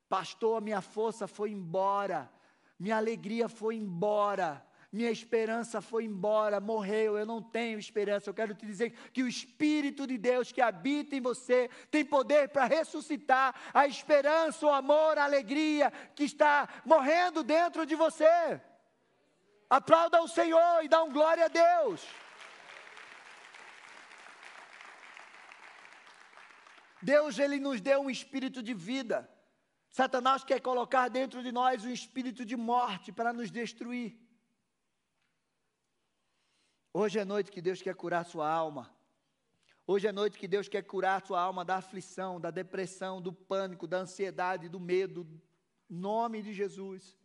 [0.08, 2.32] Pastor, minha força foi embora,
[2.80, 8.30] minha alegria foi embora minha esperança foi embora, morreu, eu não tenho esperança.
[8.30, 12.50] Eu quero te dizer que o Espírito de Deus que habita em você tem poder
[12.50, 18.62] para ressuscitar a esperança, o amor, a alegria que está morrendo dentro de você.
[19.68, 22.06] Aplauda o Senhor e dá um glória a Deus.
[27.02, 29.28] Deus, Ele nos deu um espírito de vida.
[29.90, 34.23] Satanás quer colocar dentro de nós um espírito de morte para nos destruir.
[36.96, 38.96] Hoje é noite que Deus quer curar sua alma.
[39.88, 43.88] Hoje é noite que Deus quer curar sua alma da aflição, da depressão, do pânico,
[43.88, 45.28] da ansiedade, do medo.
[45.90, 47.18] Nome de Jesus.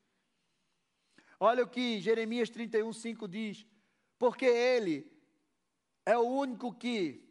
[1.38, 3.66] Olha o que Jeremias 31, 5 diz.
[4.18, 5.12] Porque Ele
[6.06, 7.28] é o único que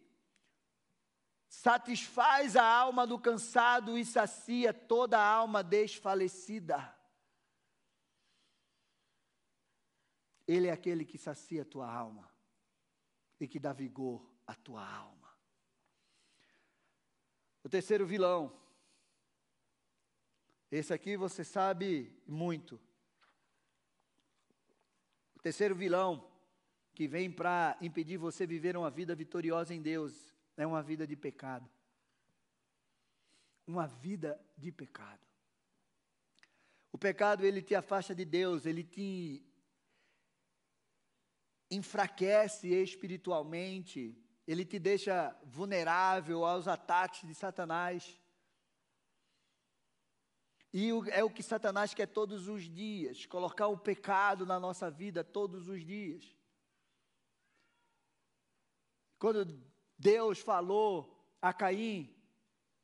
[1.50, 6.97] satisfaz a alma do cansado e sacia toda a alma desfalecida.
[10.48, 12.32] Ele é aquele que sacia a tua alma
[13.40, 15.28] e que dá vigor à tua alma.
[17.64, 18.58] O terceiro vilão.
[20.72, 22.80] Esse aqui você sabe muito.
[25.36, 26.32] O terceiro vilão
[26.94, 31.16] que vem para impedir você viver uma vida vitoriosa em Deus é uma vida de
[31.16, 31.70] pecado.
[33.66, 35.22] Uma vida de pecado.
[36.92, 39.47] O pecado ele te afasta de Deus, ele te
[41.70, 48.20] enfraquece espiritualmente, ele te deixa vulnerável aos ataques de Satanás.
[50.74, 55.24] E é o que Satanás quer todos os dias, colocar o pecado na nossa vida
[55.24, 56.36] todos os dias.
[59.20, 59.60] Quando
[59.98, 62.16] Deus falou a Caim,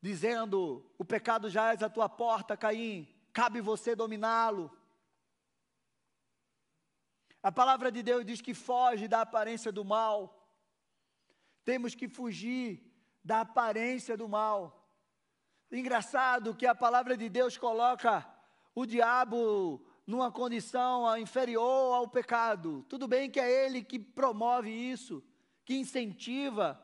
[0.01, 4.71] dizendo: O pecado já é à tua porta, Caim, cabe você dominá-lo.
[7.43, 10.47] A palavra de Deus diz que foge da aparência do mal.
[11.65, 12.81] Temos que fugir
[13.23, 14.87] da aparência do mal.
[15.69, 18.25] Engraçado que a palavra de Deus coloca
[18.73, 22.85] o diabo numa condição inferior ao pecado.
[22.87, 25.21] Tudo bem que é ele que promove isso,
[25.65, 26.81] que incentiva,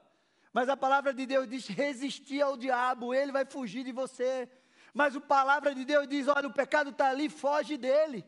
[0.52, 4.50] mas a palavra de Deus diz: resistir ao diabo, ele vai fugir de você.
[4.94, 8.26] Mas a palavra de Deus diz: olha, o pecado está ali, foge dele.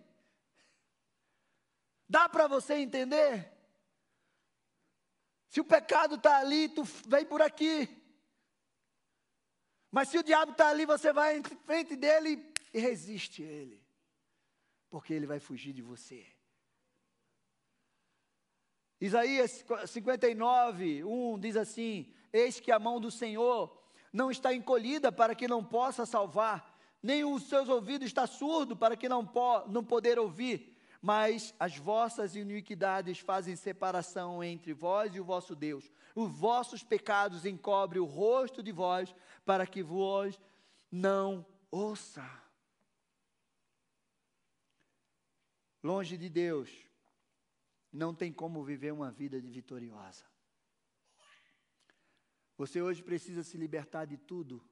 [2.12, 3.49] Dá para você entender?
[5.47, 7.88] Se o pecado está ali, tu vem por aqui.
[9.89, 13.82] Mas se o diabo está ali, você vai em frente dele e resiste ele.
[14.89, 16.28] Porque ele vai fugir de você.
[18.99, 23.82] Isaías 59, 1 diz assim: Eis que a mão do Senhor
[24.12, 28.97] não está encolhida para que não possa salvar, nem os seus ouvidos está surdo para
[28.97, 30.70] que não, po não poder ouvir,
[31.02, 35.91] mas as vossas iniquidades fazem separação entre vós e o vosso Deus.
[36.16, 40.39] Os vossos pecados encobrem o rosto de vós, para que vós
[40.91, 42.24] não ouça.
[45.84, 46.70] Longe de Deus,
[47.91, 50.24] não tem como viver uma vida de vitoriosa.
[52.58, 54.64] Você hoje precisa se libertar de tudo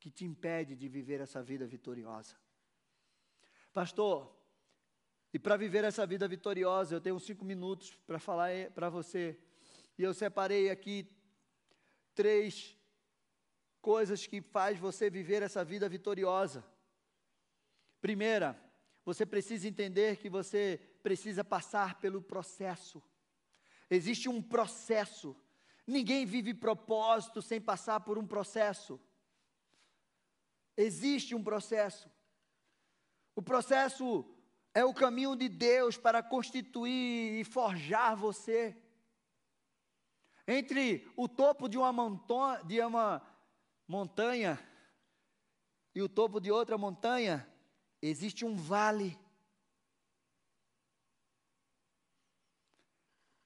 [0.00, 2.34] que te impede de viver essa vida vitoriosa.
[3.74, 4.34] Pastor,
[5.36, 9.38] e para viver essa vida vitoriosa, eu tenho cinco minutos para falar para você.
[9.98, 11.06] E eu separei aqui
[12.14, 12.74] três
[13.82, 16.64] coisas que faz você viver essa vida vitoriosa.
[18.00, 18.58] Primeira,
[19.04, 23.02] você precisa entender que você precisa passar pelo processo.
[23.90, 25.36] Existe um processo
[25.86, 29.00] Ninguém vive propósito sem passar por um processo.
[30.76, 32.10] Existe um processo.
[33.36, 34.35] O processo
[34.76, 38.76] é o caminho de Deus para constituir e forjar você.
[40.46, 43.22] Entre o topo de uma, montanha, de uma
[43.88, 44.60] montanha
[45.94, 47.50] e o topo de outra montanha,
[48.02, 49.18] existe um vale.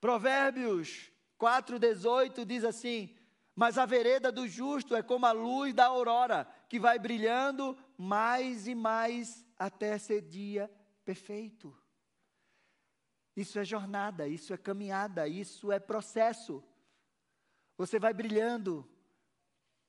[0.00, 3.16] Provérbios 4,18 diz assim:
[3.54, 8.66] Mas a vereda do justo é como a luz da aurora, que vai brilhando mais
[8.66, 10.68] e mais até ser dia
[11.04, 11.76] perfeito.
[13.36, 16.62] Isso é jornada, isso é caminhada, isso é processo.
[17.76, 18.88] Você vai brilhando,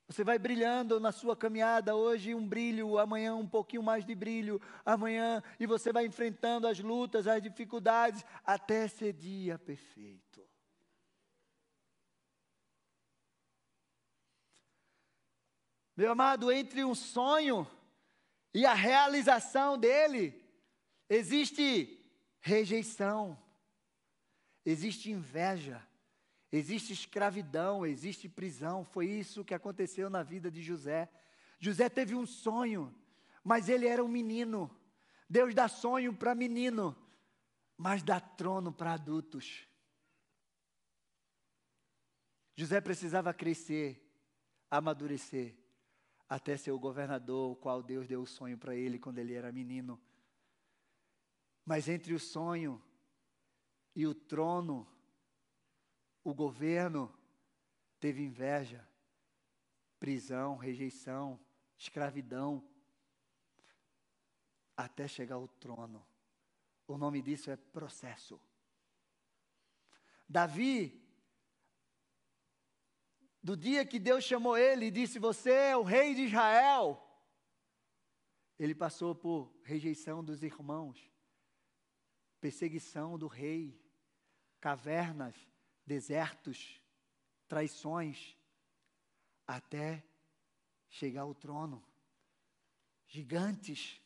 [0.08, 4.62] você vai brilhando na sua caminhada, hoje um brilho, amanhã um pouquinho mais de brilho,
[4.86, 10.42] amanhã, e você vai enfrentando as lutas, as dificuldades, até ser dia perfeito.
[15.96, 17.68] Meu amado, entre um sonho
[18.54, 20.41] e a realização dele,
[21.14, 22.00] existe
[22.40, 23.38] rejeição,
[24.66, 25.86] existe inveja,
[26.50, 28.86] existe escravidão, existe prisão.
[28.86, 31.12] Foi isso que aconteceu na vida de José.
[31.60, 32.96] José teve um sonho,
[33.44, 34.74] mas ele era um menino.
[35.30, 36.96] Deus dá sonho para menino,
[37.78, 39.68] mas dá trono para adultos.
[42.56, 44.02] José precisava crescer,
[44.70, 45.58] amadurecer
[46.30, 49.52] até ser o governador, o qual Deus deu o sonho para ele quando ele era
[49.52, 50.00] menino.
[51.72, 52.84] Mas entre o sonho
[53.96, 54.86] e o trono,
[56.22, 57.18] o governo
[57.98, 58.86] teve inveja,
[59.98, 61.40] prisão, rejeição,
[61.78, 62.62] escravidão,
[64.76, 66.06] até chegar ao trono.
[66.86, 68.38] O nome disso é processo.
[70.28, 71.02] Davi
[73.42, 77.02] do dia que Deus chamou ele e disse: Você é o rei de Israel.
[78.60, 81.11] Ele passou por rejeição dos irmãos,
[82.42, 83.80] perseguição do rei,
[84.60, 85.36] cavernas,
[85.86, 86.82] desertos,
[87.48, 88.36] traições,
[89.46, 90.04] até
[90.90, 91.84] chegar ao trono.
[93.08, 94.02] Gigantes,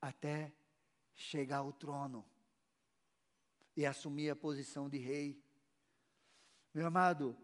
[0.00, 0.52] até
[1.14, 2.24] chegar ao trono
[3.76, 5.42] e assumir a posição de rei.
[6.72, 7.36] Meu amado,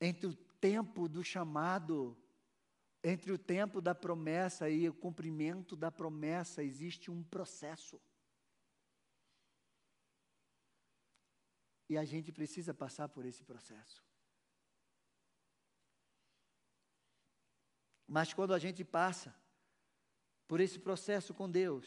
[0.00, 2.16] entre o tempo do chamado,
[3.02, 8.00] entre o tempo da promessa e o cumprimento da promessa, existe um processo.
[11.88, 14.02] E a gente precisa passar por esse processo.
[18.06, 19.34] Mas quando a gente passa
[20.46, 21.86] por esse processo com Deus,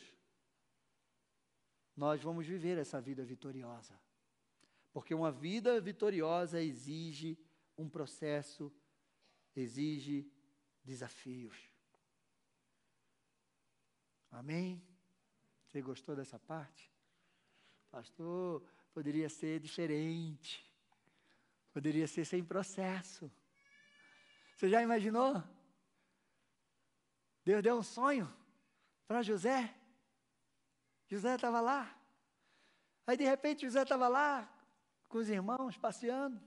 [1.96, 4.00] nós vamos viver essa vida vitoriosa.
[4.92, 7.38] Porque uma vida vitoriosa exige
[7.78, 8.72] um processo
[9.60, 10.32] exige
[10.84, 11.58] desafios.
[14.32, 14.86] Amém?
[15.66, 16.92] Você gostou dessa parte?
[17.90, 18.64] Pastor,
[18.98, 20.68] poderia ser diferente.
[21.72, 23.32] Poderia ser sem processo.
[24.56, 25.44] Você já imaginou?
[27.46, 28.28] Deus deu um sonho
[29.08, 29.72] para José.
[31.08, 31.96] José estava lá.
[33.06, 34.52] Aí de repente José estava lá
[35.08, 36.42] com os irmãos passeando.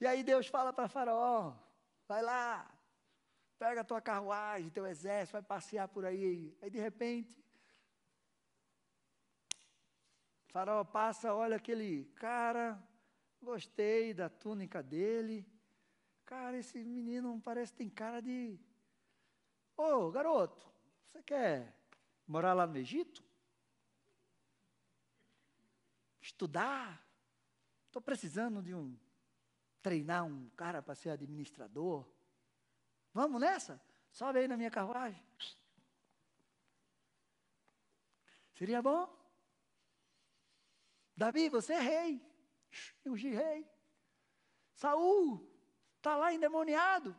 [0.00, 1.56] E aí Deus fala para Faraó:
[2.06, 2.72] vai lá,
[3.58, 6.56] pega a tua carruagem, teu exército, vai passear por aí.
[6.62, 7.44] Aí de repente,
[10.48, 12.82] Faraó passa, olha aquele cara,
[13.40, 15.46] gostei da túnica dele.
[16.24, 18.58] Cara, esse menino parece que tem cara de.
[19.76, 20.66] Ô, oh, garoto,
[21.06, 21.74] você quer
[22.26, 23.22] morar lá no Egito?
[26.20, 27.06] Estudar?
[27.86, 28.98] Estou precisando de um
[29.82, 32.06] treinar um cara para ser administrador.
[33.14, 33.80] Vamos nessa?
[34.10, 35.22] Sobe aí na minha carruagem.
[38.54, 39.17] Seria bom?
[41.18, 42.22] Davi, você é rei.
[43.04, 43.68] Ungi rei.
[44.72, 45.44] Saul
[45.96, 47.14] está lá endemoniado.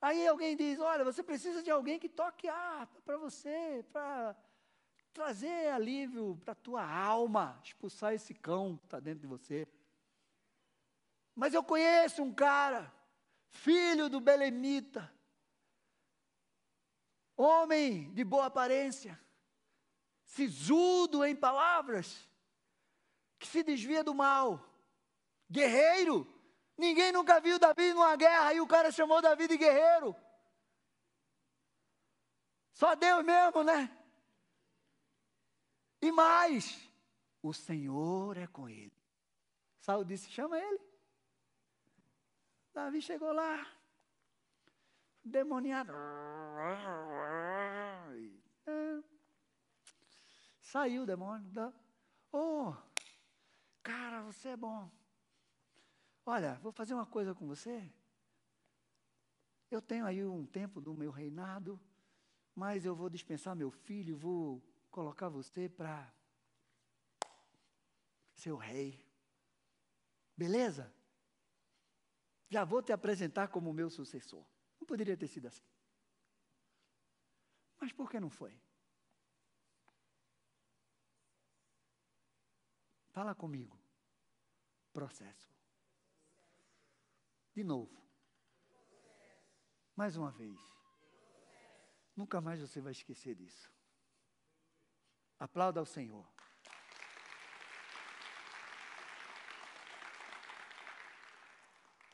[0.00, 4.34] Aí alguém diz: Olha, você precisa de alguém que toque harpa para você, para
[5.12, 9.68] trazer alívio para a tua alma, expulsar esse cão que está dentro de você.
[11.34, 12.90] Mas eu conheço um cara,
[13.50, 15.12] filho do Belemita,
[17.36, 19.20] homem de boa aparência,
[20.24, 22.27] sisudo em palavras,
[23.38, 24.60] que se desvia do mal,
[25.50, 26.26] guerreiro.
[26.76, 30.14] Ninguém nunca viu Davi numa guerra e o cara chamou Davi de guerreiro.
[32.72, 33.90] Só Deus mesmo, né?
[36.00, 36.88] E mais,
[37.42, 38.96] o Senhor é com ele.
[39.80, 40.80] Saul disse: chama ele.
[42.72, 43.66] Davi chegou lá,
[45.24, 45.92] demoniado.
[50.60, 51.74] Saiu o demônio.
[52.30, 52.72] Oh,
[53.88, 54.90] cara, você é bom.
[56.26, 57.90] Olha, vou fazer uma coisa com você.
[59.70, 61.80] Eu tenho aí um tempo do meu reinado,
[62.54, 66.12] mas eu vou dispensar meu filho, vou colocar você para
[68.34, 69.02] ser o rei.
[70.36, 70.92] Beleza?
[72.50, 74.44] Já vou te apresentar como meu sucessor.
[74.78, 75.64] Não poderia ter sido assim.
[77.80, 78.54] Mas por que não foi?
[83.12, 83.77] Fala comigo.
[84.98, 85.48] Processo.
[87.54, 87.96] De novo.
[89.94, 90.58] Mais uma vez.
[92.16, 93.70] Nunca mais você vai esquecer disso.
[95.38, 96.26] Aplauda ao Senhor.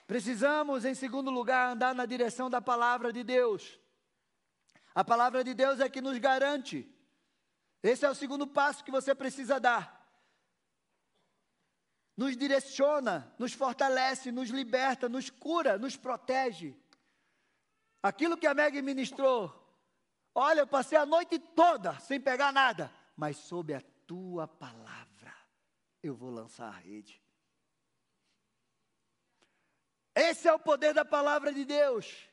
[0.07, 3.81] Precisamos, em segundo lugar, andar na direção da palavra de Deus.
[4.95, 6.87] A palavra de Deus é que nos garante.
[7.83, 9.94] Esse é o segundo passo que você precisa dar.
[12.17, 16.77] Nos direciona, nos fortalece, nos liberta, nos cura, nos protege.
[18.03, 19.53] Aquilo que a Meg ministrou.
[20.35, 25.35] Olha, eu passei a noite toda sem pegar nada, mas sob a tua palavra
[26.03, 27.21] eu vou lançar a rede.
[30.15, 32.29] Esse é o poder da palavra de Deus.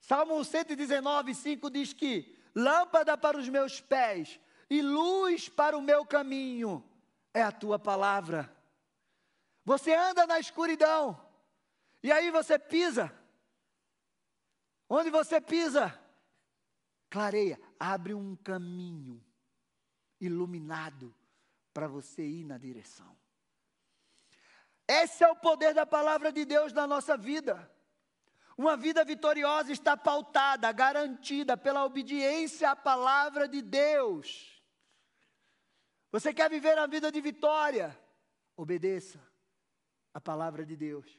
[0.00, 6.04] Salmo 119, 5 diz que lâmpada para os meus pés e luz para o meu
[6.04, 6.82] caminho
[7.32, 8.50] é a tua palavra.
[9.64, 11.20] Você anda na escuridão
[12.02, 13.12] e aí você pisa.
[14.88, 15.98] Onde você pisa,
[17.08, 19.24] clareia, abre um caminho
[20.20, 21.14] iluminado
[21.72, 23.16] para você ir na direção.
[24.86, 27.70] Esse é o poder da palavra de Deus na nossa vida.
[28.58, 34.62] Uma vida vitoriosa está pautada, garantida pela obediência à palavra de Deus.
[36.10, 37.98] Você quer viver a vida de vitória?
[38.54, 39.31] Obedeça
[40.12, 41.18] a palavra de Deus.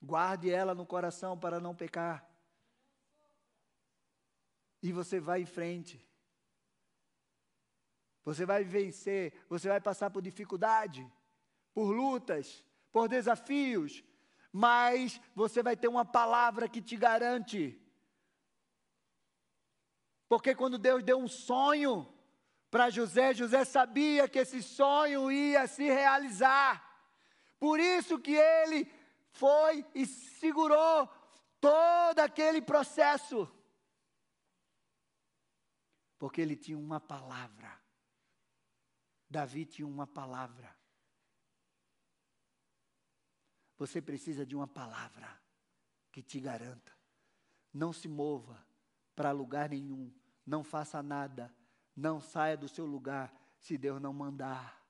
[0.00, 2.28] Guarde ela no coração para não pecar.
[4.82, 6.04] E você vai em frente.
[8.24, 11.06] Você vai vencer, você vai passar por dificuldade,
[11.74, 14.02] por lutas, por desafios,
[14.50, 17.78] mas você vai ter uma palavra que te garante.
[20.28, 22.10] Porque quando Deus deu um sonho
[22.70, 26.93] para José, José sabia que esse sonho ia se realizar.
[27.64, 28.84] Por isso que ele
[29.30, 31.08] foi e segurou
[31.58, 33.50] todo aquele processo.
[36.18, 37.80] Porque ele tinha uma palavra.
[39.30, 40.76] Davi tinha uma palavra.
[43.78, 45.40] Você precisa de uma palavra
[46.12, 46.92] que te garanta.
[47.72, 48.62] Não se mova
[49.16, 50.12] para lugar nenhum.
[50.44, 51.50] Não faça nada.
[51.96, 54.86] Não saia do seu lugar se Deus não mandar.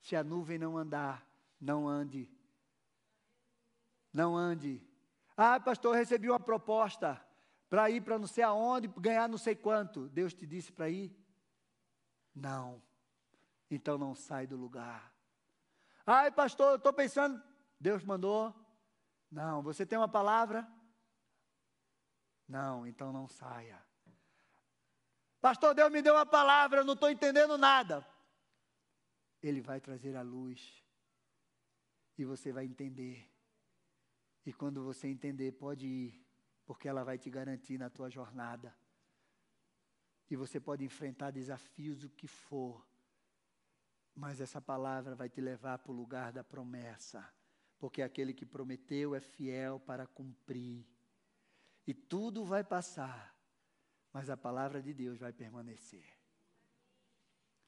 [0.00, 1.24] Se a nuvem não andar,
[1.60, 2.30] não ande.
[4.12, 4.82] Não ande.
[5.36, 7.20] Ah, pastor, recebi uma proposta
[7.68, 10.08] para ir para não sei aonde, ganhar não sei quanto.
[10.08, 11.14] Deus te disse para ir?
[12.34, 12.82] Não.
[13.70, 15.12] Então não sai do lugar.
[16.06, 17.42] Ai, pastor, eu estou pensando,
[17.80, 18.54] Deus mandou?
[19.30, 19.62] Não.
[19.62, 20.66] Você tem uma palavra?
[22.48, 23.84] Não, então não saia.
[25.40, 28.06] Pastor, Deus me deu uma palavra, eu não estou entendendo nada.
[29.42, 30.85] Ele vai trazer a luz.
[32.16, 33.30] E você vai entender.
[34.44, 36.26] E quando você entender, pode ir,
[36.64, 38.74] porque ela vai te garantir na tua jornada.
[40.30, 42.86] E você pode enfrentar desafios, o que for.
[44.14, 47.26] Mas essa palavra vai te levar para o lugar da promessa
[47.78, 50.86] porque aquele que prometeu é fiel para cumprir.
[51.86, 53.34] E tudo vai passar,
[54.12, 56.04] mas a palavra de Deus vai permanecer.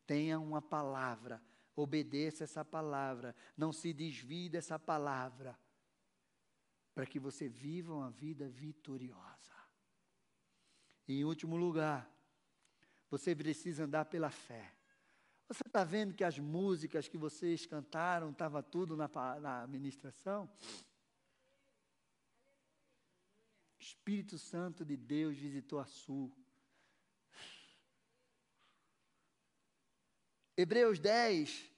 [0.07, 1.43] Tenha uma palavra,
[1.81, 5.59] obedeça essa palavra, não se desvie dessa palavra,
[6.95, 9.55] para que você viva uma vida vitoriosa.
[11.07, 12.11] E em último lugar,
[13.09, 14.75] você precisa andar pela fé.
[15.47, 19.09] Você está vendo que as músicas que vocês cantaram, estava tudo na,
[19.41, 20.51] na ministração?
[23.79, 26.31] Espírito Santo de Deus visitou a Sul.
[30.59, 31.71] Hebreus 10,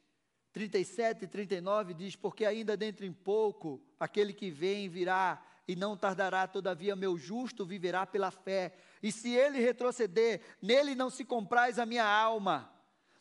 [0.54, 5.98] 37 e 39 diz: Porque ainda dentro em pouco aquele que vem virá, e não
[5.98, 8.74] tardará, todavia, meu justo viverá pela fé.
[9.02, 12.72] E se ele retroceder, nele não se compraz a minha alma.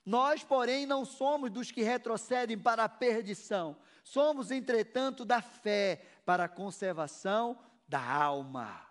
[0.06, 6.46] Nós, porém, não somos dos que retrocedem para a perdição, somos, entretanto, da fé para
[6.46, 8.88] a conservação da alma.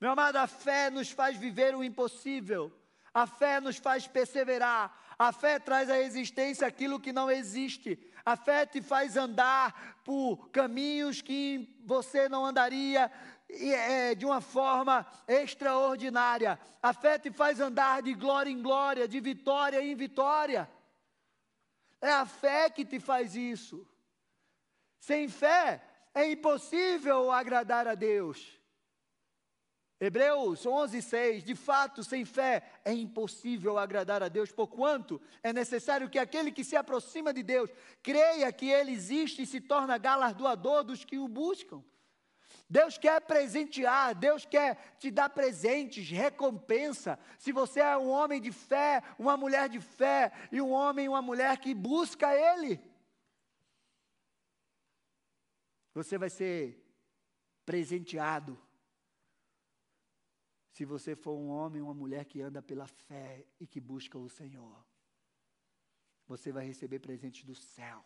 [0.00, 2.72] Meu amado, a fé nos faz viver o impossível,
[3.12, 8.36] a fé nos faz perseverar, a fé traz à existência aquilo que não existe, a
[8.36, 13.10] fé te faz andar por caminhos que você não andaria
[13.48, 16.58] é, de uma forma extraordinária.
[16.82, 20.68] A fé te faz andar de glória em glória, de vitória em vitória.
[22.00, 23.86] É a fé que te faz isso.
[24.98, 25.82] Sem fé
[26.14, 28.60] é impossível agradar a Deus.
[29.98, 31.44] Hebreus 11, 6.
[31.44, 36.64] De fato, sem fé é impossível agradar a Deus, porquanto é necessário que aquele que
[36.64, 37.70] se aproxima de Deus
[38.02, 41.82] creia que Ele existe e se torna galardoador dos que o buscam.
[42.68, 47.18] Deus quer presentear, Deus quer te dar presentes, recompensa.
[47.38, 51.22] Se você é um homem de fé, uma mulher de fé, e um homem uma
[51.22, 52.80] mulher que busca Ele,
[55.94, 56.84] você vai ser
[57.64, 58.65] presenteado.
[60.76, 64.18] Se você for um homem ou uma mulher que anda pela fé e que busca
[64.18, 64.84] o Senhor,
[66.26, 68.04] você vai receber presentes do céu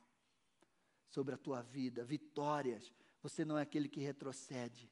[1.09, 4.89] sobre a tua vida, vitórias você não é aquele que retrocede.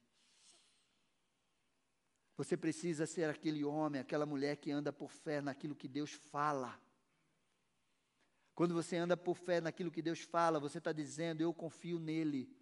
[2.37, 6.83] Você precisa ser aquele homem, aquela mulher que anda por fé naquilo que Deus fala.
[8.57, 12.53] Quando você anda por fé naquilo que Deus fala, você está dizendo: Eu confio nele.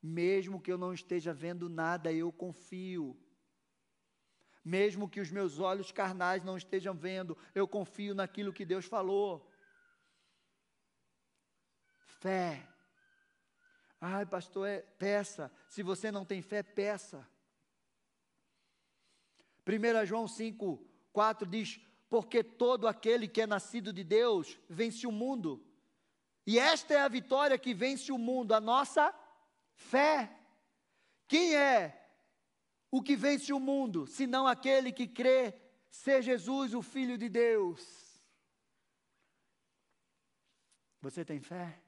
[0.00, 3.18] Mesmo que eu não esteja vendo nada, eu confio.
[4.64, 9.50] Mesmo que os meus olhos carnais não estejam vendo, eu confio naquilo que Deus falou.
[12.20, 12.70] Fé
[14.00, 15.52] Ai, pastor, é, peça.
[15.68, 17.28] Se você não tem fé, peça.
[19.66, 20.82] 1 João 5,
[21.12, 25.62] 4 diz: Porque todo aquele que é nascido de Deus vence o mundo.
[26.46, 29.14] E esta é a vitória que vence o mundo, a nossa
[29.74, 30.34] fé.
[31.28, 31.99] Quem é
[32.90, 35.54] o que vence o mundo, senão aquele que crê
[35.90, 38.20] ser Jesus, o Filho de Deus?
[41.00, 41.80] Você tem fé?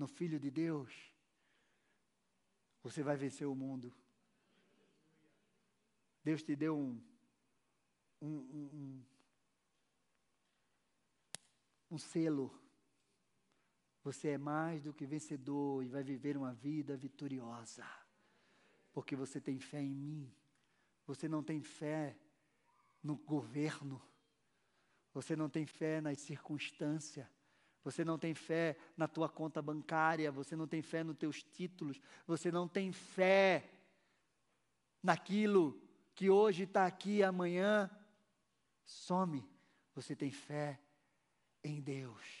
[0.00, 1.12] no Filho de Deus,
[2.82, 3.94] você vai vencer o mundo.
[6.24, 6.98] Deus te deu um,
[8.22, 9.04] um, um,
[11.90, 12.58] um, selo.
[14.02, 17.86] Você é mais do que vencedor e vai viver uma vida vitoriosa.
[18.92, 20.32] Porque você tem fé em mim.
[21.06, 22.16] Você não tem fé
[23.02, 24.00] no governo.
[25.12, 27.26] Você não tem fé nas circunstâncias.
[27.82, 31.98] Você não tem fé na tua conta bancária, você não tem fé nos teus títulos,
[32.26, 33.70] você não tem fé
[35.02, 35.80] naquilo
[36.14, 37.90] que hoje está aqui e amanhã
[38.84, 39.48] some.
[39.94, 40.78] Você tem fé
[41.64, 42.39] em Deus.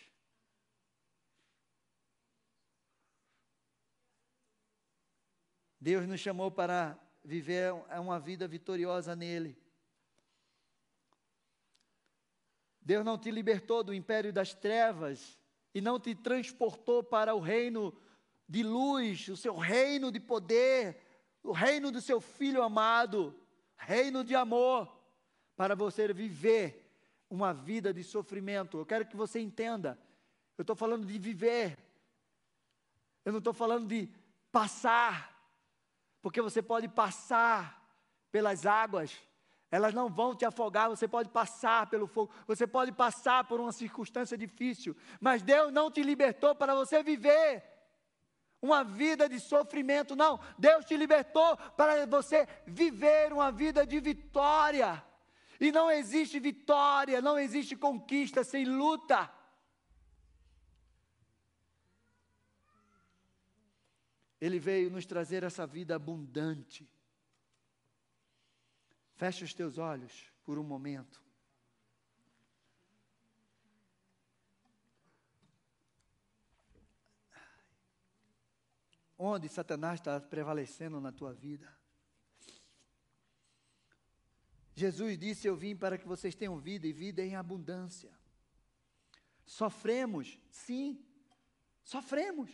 [5.80, 9.56] Deus nos chamou para viver uma vida vitoriosa nele.
[12.82, 15.38] Deus não te libertou do império das trevas
[15.74, 17.96] e não te transportou para o reino
[18.48, 21.00] de luz, o seu reino de poder,
[21.42, 23.34] o reino do seu filho amado,
[23.76, 24.92] reino de amor,
[25.56, 26.90] para você viver
[27.30, 28.78] uma vida de sofrimento.
[28.78, 29.98] Eu quero que você entenda.
[30.58, 31.78] Eu estou falando de viver.
[33.24, 34.08] Eu não estou falando de
[34.50, 35.29] passar,
[36.22, 37.80] porque você pode passar
[38.30, 39.16] pelas águas,
[39.70, 43.72] elas não vão te afogar, você pode passar pelo fogo, você pode passar por uma
[43.72, 47.64] circunstância difícil, mas Deus não te libertou para você viver
[48.60, 50.38] uma vida de sofrimento, não.
[50.58, 55.02] Deus te libertou para você viver uma vida de vitória.
[55.58, 59.30] E não existe vitória, não existe conquista sem luta.
[64.40, 66.88] Ele veio nos trazer essa vida abundante.
[69.14, 71.22] Feche os teus olhos por um momento.
[79.18, 81.70] Onde Satanás está prevalecendo na tua vida?
[84.74, 88.18] Jesus disse: Eu vim para que vocês tenham vida e vida em abundância.
[89.44, 91.04] Sofremos, sim,
[91.82, 92.50] sofremos.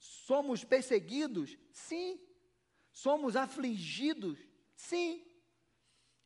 [0.00, 2.18] Somos perseguidos, sim.
[2.90, 4.38] Somos afligidos,
[4.74, 5.22] sim.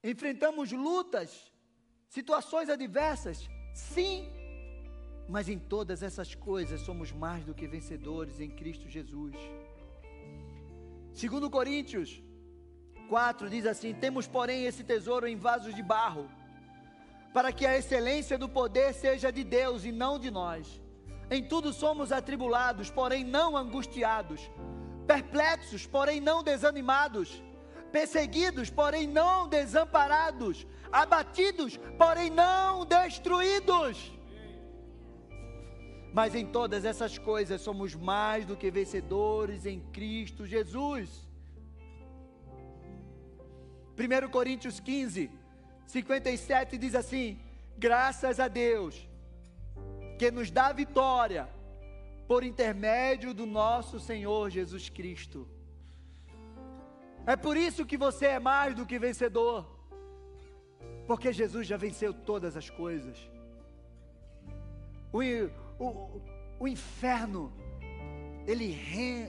[0.03, 1.53] Enfrentamos lutas,
[2.09, 4.31] situações adversas, sim.
[5.29, 9.35] Mas em todas essas coisas somos mais do que vencedores em Cristo Jesus.
[11.13, 12.23] Segundo Coríntios
[13.09, 16.31] 4 diz assim: Temos, porém, esse tesouro em vasos de barro,
[17.33, 20.84] para que a excelência do poder seja de Deus e não de nós.
[21.31, 24.51] Em tudo somos atribulados, porém não angustiados,
[25.07, 27.43] perplexos, porém não desanimados,
[27.91, 34.13] perseguidos, porém não desamparados, abatidos, porém não destruídos.
[36.13, 41.27] Mas em todas essas coisas somos mais do que vencedores em Cristo Jesus.
[43.99, 45.31] 1 Coríntios 15,
[45.87, 47.41] 57 diz assim:
[47.77, 49.09] Graças a Deus,
[50.19, 51.49] que nos dá vitória
[52.27, 55.49] por intermédio do nosso Senhor Jesus Cristo.
[57.27, 59.67] É por isso que você é mais do que vencedor,
[61.07, 63.19] porque Jesus já venceu todas as coisas.
[65.13, 65.21] O,
[65.79, 66.23] o,
[66.59, 67.53] o inferno,
[68.47, 68.73] ele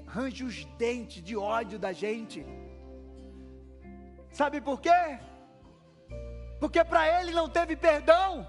[0.07, 2.45] range os dentes de ódio da gente
[4.35, 5.17] Sabe por quê?
[6.59, 8.45] Porque para ele não teve perdão.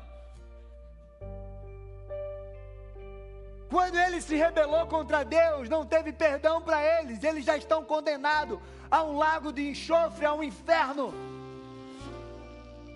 [3.68, 8.58] Quando ele se rebelou contra Deus, não teve perdão para eles, eles já estão condenados
[8.90, 11.12] a um lago de enxofre, a um inferno.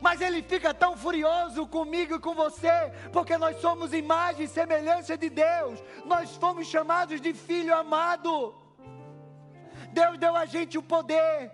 [0.01, 5.17] Mas ele fica tão furioso comigo e com você, porque nós somos imagem e semelhança
[5.19, 8.55] de Deus, nós fomos chamados de filho amado.
[9.93, 11.51] Deus deu a gente o poder,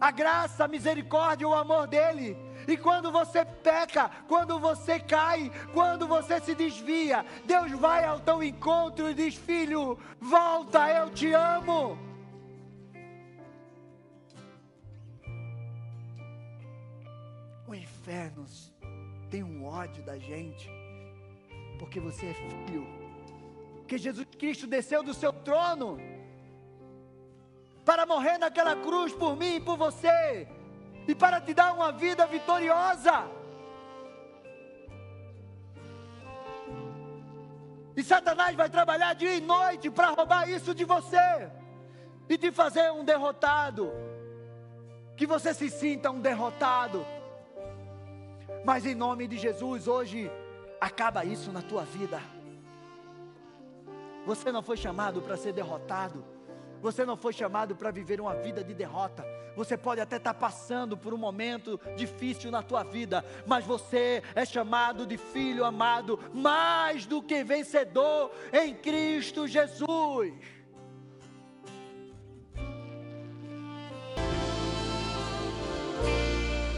[0.00, 2.43] a graça, a misericórdia, o amor dele.
[2.66, 8.42] E quando você peca, quando você cai, quando você se desvia, Deus vai ao teu
[8.42, 11.98] encontro e diz: Filho, volta, eu te amo.
[17.66, 18.44] O inferno
[19.30, 20.70] tem um ódio da gente,
[21.78, 22.86] porque você é filho,
[23.78, 25.98] porque Jesus Cristo desceu do seu trono
[27.84, 30.48] para morrer naquela cruz por mim e por você,
[31.06, 33.28] e para te dar uma vida vitoriosa.
[37.96, 41.50] E Satanás vai trabalhar dia e noite para roubar isso de você
[42.28, 43.92] e te fazer um derrotado.
[45.16, 47.06] Que você se sinta um derrotado.
[48.64, 50.30] Mas em nome de Jesus, hoje
[50.80, 52.20] acaba isso na tua vida.
[54.26, 56.24] Você não foi chamado para ser derrotado.
[56.80, 59.24] Você não foi chamado para viver uma vida de derrota.
[59.56, 64.22] Você pode até estar tá passando por um momento difícil na tua vida, mas você
[64.34, 70.32] é chamado de filho amado, mais do que vencedor em Cristo Jesus.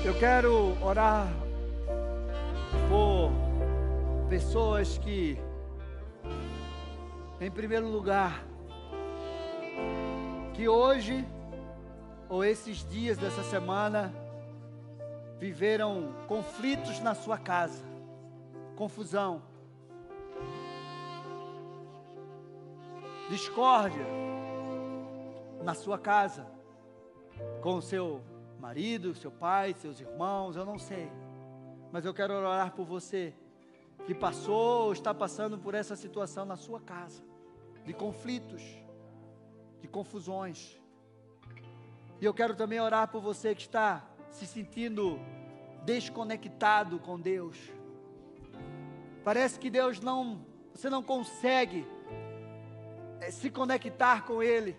[0.04, 1.26] Eu quero orar
[2.88, 3.32] por
[4.28, 5.36] pessoas que,
[7.40, 8.44] em primeiro lugar,
[10.54, 11.26] que hoje,
[12.28, 14.12] ou esses dias dessa semana,
[15.38, 17.84] viveram conflitos na sua casa,
[18.74, 19.42] confusão,
[23.28, 24.06] discórdia
[25.62, 26.46] na sua casa,
[27.60, 28.22] com o seu
[28.60, 31.10] marido, seu pai, seus irmãos, eu não sei,
[31.92, 33.34] mas eu quero orar por você
[34.06, 37.22] que passou ou está passando por essa situação na sua casa,
[37.84, 38.62] de conflitos
[39.80, 40.80] de confusões.
[42.20, 45.20] E eu quero também orar por você que está se sentindo
[45.84, 47.58] desconectado com Deus.
[49.22, 51.86] Parece que Deus não, você não consegue
[53.20, 54.76] é, se conectar com Ele.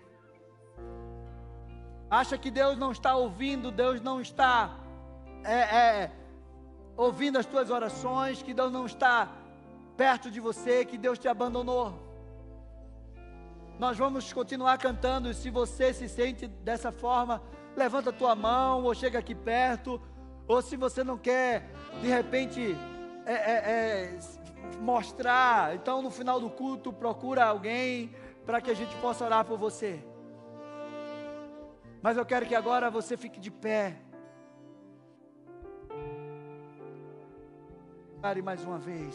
[2.10, 4.78] Acha que Deus não está ouvindo, Deus não está
[5.44, 6.12] é, é,
[6.96, 9.30] ouvindo as tuas orações, que Deus não está
[9.96, 12.07] perto de você, que Deus te abandonou.
[13.78, 15.32] Nós vamos continuar cantando.
[15.32, 17.40] Se você se sente dessa forma,
[17.76, 20.00] levanta a tua mão ou chega aqui perto.
[20.48, 21.70] Ou se você não quer,
[22.00, 22.76] de repente,
[23.24, 24.18] é, é, é,
[24.80, 28.14] mostrar, então no final do culto procura alguém
[28.46, 30.02] para que a gente possa orar por você.
[32.00, 33.96] Mas eu quero que agora você fique de pé.
[38.22, 39.14] Pare mais uma vez.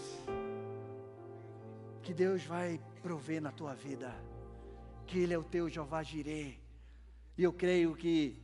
[2.02, 4.14] Que Deus vai prover na tua vida.
[5.06, 6.58] Que Ele é o teu Jeová Jireh.
[7.38, 8.42] E eu creio que,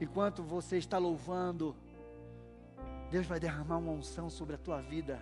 [0.00, 1.76] enquanto você está louvando,
[3.10, 5.20] Deus vai derramar uma unção sobre a tua vida.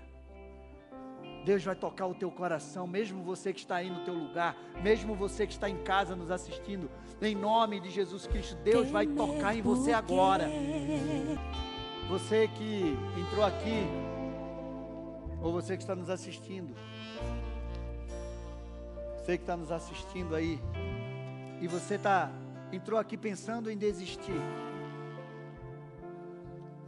[1.45, 5.15] Deus vai tocar o teu coração, mesmo você que está aí no teu lugar, mesmo
[5.15, 6.91] você que está em casa nos assistindo,
[7.23, 10.51] em nome de Jesus Cristo, Deus vai tocar em você agora.
[12.11, 13.87] Você que entrou aqui,
[15.41, 16.75] ou você que está nos assistindo,
[19.29, 20.59] você que está nos assistindo aí,
[21.61, 22.31] e você está
[22.73, 24.41] entrou aqui pensando em desistir,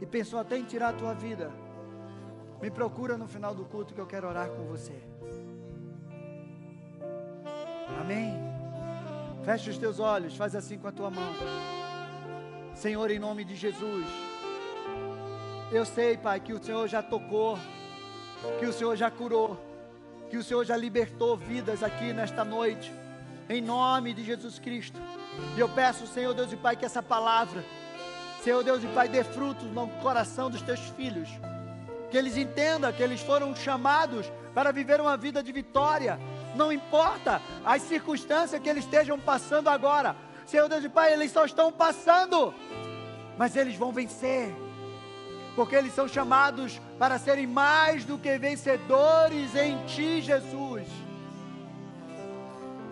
[0.01, 1.51] e pensou até em tirar a tua vida.
[2.59, 5.03] Me procura no final do culto que eu quero orar com você.
[7.99, 8.33] Amém?
[9.45, 11.33] Feche os teus olhos, faz assim com a tua mão.
[12.73, 14.07] Senhor, em nome de Jesus.
[15.71, 17.59] Eu sei, Pai, que o Senhor já tocou,
[18.57, 19.59] que o Senhor já curou,
[20.31, 22.91] que o Senhor já libertou vidas aqui nesta noite.
[23.49, 24.99] Em nome de Jesus Cristo.
[25.55, 27.63] E eu peço, Senhor Deus e Pai, que essa palavra,
[28.41, 31.29] Senhor Deus e Pai, dê frutos no coração dos teus filhos
[32.11, 36.19] que eles entendam que eles foram chamados para viver uma vida de vitória.
[36.53, 40.15] Não importa as circunstâncias que eles estejam passando agora.
[40.45, 42.53] Senhor Deus e Pai, eles só estão passando,
[43.37, 44.53] mas eles vão vencer.
[45.55, 50.87] Porque eles são chamados para serem mais do que vencedores em Ti, Jesus.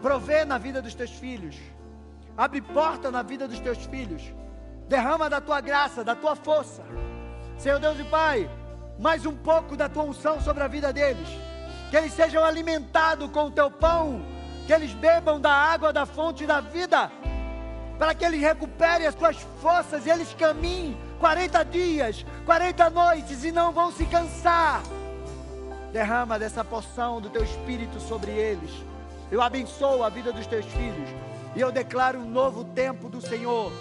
[0.01, 1.55] Provê na vida dos teus filhos.
[2.37, 4.23] Abre porta na vida dos teus filhos.
[4.87, 6.83] Derrama da tua graça, da tua força.
[7.57, 8.49] Senhor Deus e Pai,
[8.97, 11.27] mais um pouco da tua unção sobre a vida deles.
[11.89, 14.21] Que eles sejam alimentados com o teu pão,
[14.65, 17.11] que eles bebam da água da fonte da vida,
[17.99, 23.51] para que eles recuperem as suas forças e eles caminhem 40 dias, 40 noites e
[23.51, 24.81] não vão se cansar.
[25.91, 28.71] Derrama dessa porção do teu espírito sobre eles.
[29.29, 31.09] Eu abençoo a vida dos teus filhos
[31.55, 33.71] e eu declaro um novo tempo do Senhor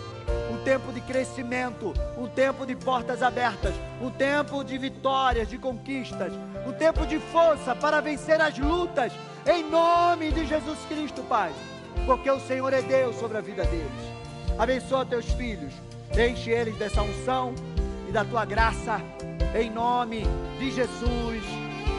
[0.51, 6.33] um tempo de crescimento, um tempo de portas abertas, um tempo de vitórias, de conquistas,
[6.66, 9.12] um tempo de força para vencer as lutas,
[9.47, 11.53] em nome de Jesus Cristo, Pai,
[12.09, 13.92] porque o Senhor é Deus sobre a vida deles.
[14.59, 15.74] Abençoa teus filhos,
[16.18, 17.54] enche eles dessa unção
[18.09, 18.98] e da tua graça,
[19.54, 20.26] em nome
[20.59, 21.44] de Jesus.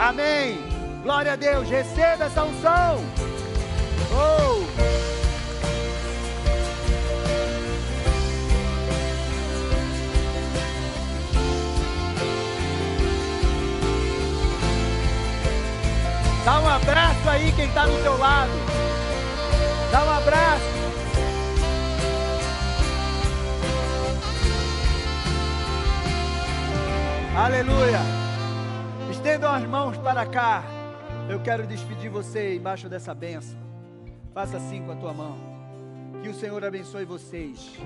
[0.00, 0.58] Amém.
[1.04, 2.98] Glória a Deus, receba essa unção.
[4.12, 4.66] Oh!
[16.44, 18.79] Dá um abraço aí quem está no teu lado.
[19.90, 20.64] Dá um abraço.
[27.36, 27.98] Aleluia.
[29.10, 30.62] Estendam as mãos para cá.
[31.28, 33.58] Eu quero despedir você embaixo dessa bênção.
[34.32, 35.36] Faça assim com a tua mão.
[36.22, 37.78] Que o Senhor abençoe vocês.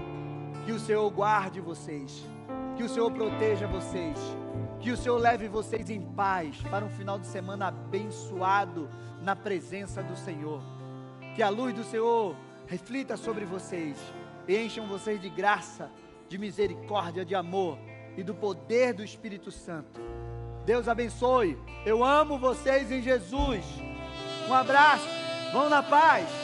[0.66, 2.26] Que o Senhor guarde vocês.
[2.76, 4.18] Que o Senhor proteja vocês
[4.84, 8.86] que o Senhor leve vocês em paz para um final de semana abençoado
[9.22, 10.62] na presença do Senhor.
[11.34, 13.96] Que a luz do Senhor reflita sobre vocês
[14.46, 15.90] e encham vocês de graça,
[16.28, 17.78] de misericórdia, de amor
[18.16, 20.00] e do poder do Espírito Santo.
[20.64, 21.58] Deus abençoe.
[21.84, 23.64] Eu amo vocês em Jesus.
[24.48, 25.08] Um abraço.
[25.52, 26.43] Vão na paz.